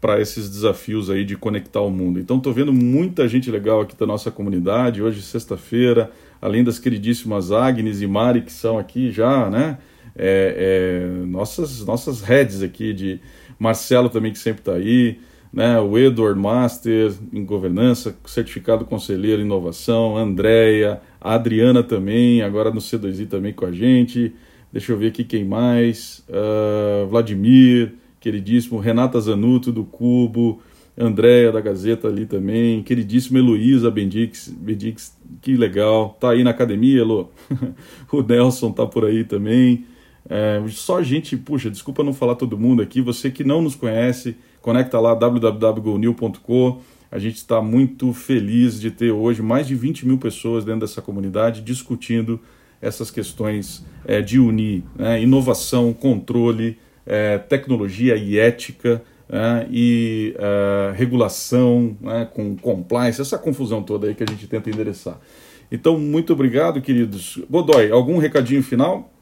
para 0.00 0.18
esses 0.18 0.48
desafios 0.48 1.10
aí 1.10 1.22
de 1.22 1.36
conectar 1.36 1.82
o 1.82 1.90
mundo. 1.90 2.18
Então 2.18 2.38
estou 2.38 2.54
vendo 2.54 2.72
muita 2.72 3.28
gente 3.28 3.50
legal 3.50 3.82
aqui 3.82 3.94
da 3.94 4.06
nossa 4.06 4.30
comunidade, 4.30 5.02
hoje 5.02 5.20
sexta-feira, 5.20 6.10
além 6.40 6.64
das 6.64 6.78
queridíssimas 6.78 7.52
Agnes 7.52 8.00
e 8.00 8.06
Mari 8.06 8.40
que 8.40 8.52
são 8.52 8.78
aqui 8.78 9.12
já, 9.12 9.50
né? 9.50 9.76
É, 10.16 11.02
é, 11.02 11.26
nossas, 11.26 11.84
nossas 11.84 12.22
heads 12.22 12.62
aqui 12.62 12.94
de 12.94 13.20
Marcelo 13.58 14.08
também 14.08 14.32
que 14.32 14.38
sempre 14.38 14.62
está 14.62 14.72
aí, 14.72 15.20
né? 15.54 15.78
O 15.78 15.96
Edward 15.96 16.38
Master 16.38 17.12
em 17.32 17.44
governança, 17.44 18.16
certificado 18.26 18.84
conselheiro 18.84 19.40
em 19.40 19.44
inovação, 19.44 20.16
Andréia, 20.16 21.00
a 21.20 21.34
Adriana 21.34 21.80
também, 21.80 22.42
agora 22.42 22.72
no 22.72 22.80
C2I 22.80 23.28
também 23.28 23.52
com 23.52 23.64
a 23.64 23.70
gente. 23.70 24.34
Deixa 24.72 24.92
eu 24.92 24.98
ver 24.98 25.08
aqui 25.08 25.22
quem 25.22 25.44
mais. 25.44 26.24
Uh, 26.28 27.06
Vladimir, 27.06 27.94
queridíssimo 28.18 28.80
Renata 28.80 29.20
Zanuto 29.20 29.70
do 29.70 29.84
Cubo, 29.84 30.60
Andréia 30.98 31.52
da 31.52 31.60
Gazeta 31.60 32.08
ali 32.08 32.26
também, 32.26 32.82
queridíssima 32.82 33.38
Heloísa 33.38 33.92
Bendix, 33.92 34.48
Bendix, 34.48 35.16
que 35.40 35.56
legal, 35.56 36.16
tá 36.18 36.30
aí 36.30 36.42
na 36.42 36.50
academia, 36.50 37.00
Elo. 37.00 37.30
o 38.10 38.22
Nelson 38.22 38.72
tá 38.72 38.84
por 38.84 39.04
aí 39.04 39.22
também. 39.22 39.86
É, 40.28 40.60
só 40.68 41.00
gente, 41.00 41.36
puxa, 41.36 41.70
desculpa 41.70 42.02
não 42.02 42.12
falar 42.12 42.34
todo 42.34 42.58
mundo 42.58 42.82
aqui, 42.82 43.00
você 43.00 43.30
que 43.30 43.44
não 43.44 43.62
nos 43.62 43.76
conhece, 43.76 44.36
conecta 44.64 44.98
lá 44.98 45.14
www.gonil.com. 45.14 46.80
A 47.12 47.18
gente 47.18 47.36
está 47.36 47.60
muito 47.60 48.14
feliz 48.14 48.80
de 48.80 48.90
ter 48.90 49.12
hoje 49.12 49.42
mais 49.42 49.66
de 49.66 49.74
20 49.74 50.06
mil 50.06 50.16
pessoas 50.16 50.64
dentro 50.64 50.80
dessa 50.80 51.02
comunidade 51.02 51.60
discutindo 51.60 52.40
essas 52.80 53.10
questões 53.10 53.84
é, 54.06 54.22
de 54.22 54.38
unir 54.38 54.82
né, 54.96 55.20
inovação, 55.20 55.92
controle, 55.92 56.78
é, 57.04 57.36
tecnologia 57.36 58.16
e 58.16 58.38
ética 58.38 59.02
é, 59.28 59.66
e 59.70 60.34
é, 60.38 60.94
regulação 60.96 61.94
né, 62.00 62.26
com 62.32 62.56
compliance, 62.56 63.20
essa 63.20 63.36
confusão 63.36 63.82
toda 63.82 64.06
aí 64.06 64.14
que 64.14 64.22
a 64.22 64.26
gente 64.26 64.46
tenta 64.46 64.70
endereçar. 64.70 65.20
Então, 65.70 65.98
muito 65.98 66.32
obrigado, 66.32 66.80
queridos. 66.80 67.38
Godoy, 67.50 67.90
algum 67.90 68.16
recadinho 68.16 68.62
final? 68.62 69.13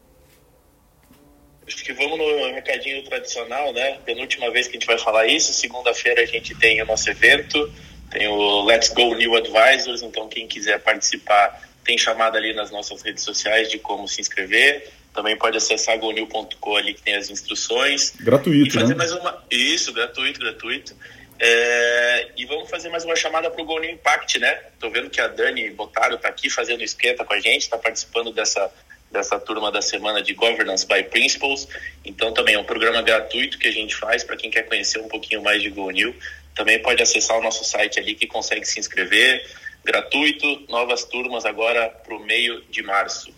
Acho 1.75 1.85
que 1.85 1.93
vamos 1.93 2.19
no 2.19 2.53
recadinho 2.53 3.03
tradicional, 3.05 3.73
né? 3.73 3.99
Penúltima 4.05 4.51
vez 4.51 4.67
que 4.67 4.77
a 4.77 4.81
gente 4.81 4.87
vai 4.87 4.99
falar 4.99 5.27
isso. 5.27 5.53
Segunda-feira 5.53 6.23
a 6.23 6.27
gente 6.27 6.55
tem 6.55 6.81
o 6.83 6.87
nosso 6.87 7.09
evento, 7.11 7.73
tem 8.11 8.29
o 8.29 8.65
Let's 8.65 8.89
Go 8.91 9.15
New 9.15 9.35
Advisors. 9.37 10.03
Então, 10.03 10.29
quem 10.29 10.47
quiser 10.47 10.79
participar, 10.81 11.69
tem 11.85 11.97
chamada 11.97 12.39
ali 12.39 12.53
nas 12.53 12.71
nossas 12.71 13.03
redes 13.03 13.25
sociais 13.25 13.71
de 13.71 13.79
como 13.79 14.07
se 14.07 14.21
inscrever. 14.21 14.91
Também 15.15 15.37
pode 15.37 15.57
acessar 15.57 15.99
gonil.com 15.99 16.77
ali 16.77 16.95
que 16.95 17.03
tem 17.03 17.15
as 17.15 17.31
instruções. 17.31 18.15
Gratuito, 18.21 18.69
e 18.69 18.81
fazer 18.81 18.95
né? 18.95 18.95
mais 18.95 19.13
uma. 19.13 19.45
Isso, 19.51 19.93
gratuito, 19.93 20.41
gratuito. 20.41 20.95
É... 21.39 22.29
E 22.37 22.47
vamos 22.47 22.71
fazer 22.71 22.89
mais 22.89 23.05
uma 23.05 23.17
chamada 23.17 23.51
para 23.51 23.61
o 23.61 23.65
Gonil 23.65 23.91
Impact, 23.91 24.39
né? 24.39 24.55
Tô 24.79 24.89
vendo 24.91 25.11
que 25.11 25.21
a 25.21 25.27
Dani 25.27 25.71
Botaro 25.71 26.15
está 26.15 26.29
aqui 26.29 26.49
fazendo 26.49 26.83
esquenta 26.83 27.25
com 27.25 27.35
a 27.35 27.41
gente, 27.41 27.63
está 27.63 27.77
participando 27.77 28.33
dessa, 28.33 28.71
dessa 29.13 29.39
turma 29.39 29.71
da 29.71 29.83
semana 29.83 30.23
de 30.23 30.35
Governance 30.35 30.87
by 30.87 31.03
Principles. 31.05 31.69
Então 32.05 32.33
também 32.33 32.55
é 32.55 32.59
um 32.59 32.65
programa 32.65 33.03
gratuito 33.03 33.59
que 33.59 33.69
a 33.69 33.73
gente 33.73 33.95
faz 33.95 34.25
para 34.25 34.37
quem 34.37 34.51
quer 34.51 34.63
conhecer 34.63 35.01
um 35.01 35.09
pouquinho 35.09 35.43
mais 35.43 35.63
de 35.63 35.71
GoNew. 35.71 36.15
Também 36.55 36.81
pode 36.81 37.03
acessar 37.03 37.39
o 37.39 37.43
nosso 37.43 37.65
site 37.65 38.01
ali 38.01 38.15
que 38.15 38.27
consegue 38.27 38.65
se 38.65 38.81
inscrever. 38.81 39.45
Gratuito, 39.85 40.47
novas 40.69 41.05
turmas 41.05 41.45
agora 41.45 41.89
para 41.89 42.15
o 42.15 42.25
meio 42.25 42.63
de 42.71 42.83
março. 42.83 43.33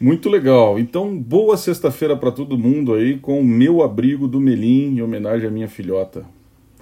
Muito 0.00 0.28
legal. 0.28 0.78
Então, 0.78 1.16
boa 1.16 1.56
sexta-feira 1.56 2.16
para 2.16 2.30
todo 2.30 2.58
mundo 2.58 2.94
aí 2.94 3.18
com 3.18 3.40
o 3.40 3.44
meu 3.44 3.82
abrigo 3.82 4.26
do 4.26 4.40
Melim 4.40 4.96
em 4.96 5.02
homenagem 5.02 5.48
à 5.48 5.50
minha 5.50 5.68
filhota. 5.68 6.26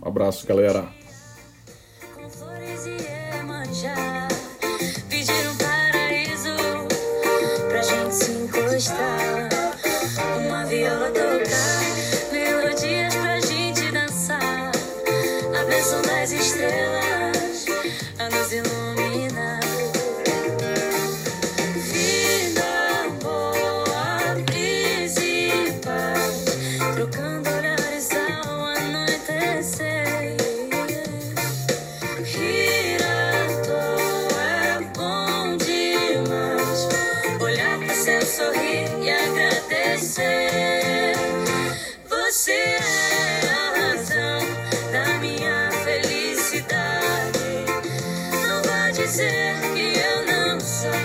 Um 0.03 0.09
abraço, 0.09 0.47
galera. 0.47 1.02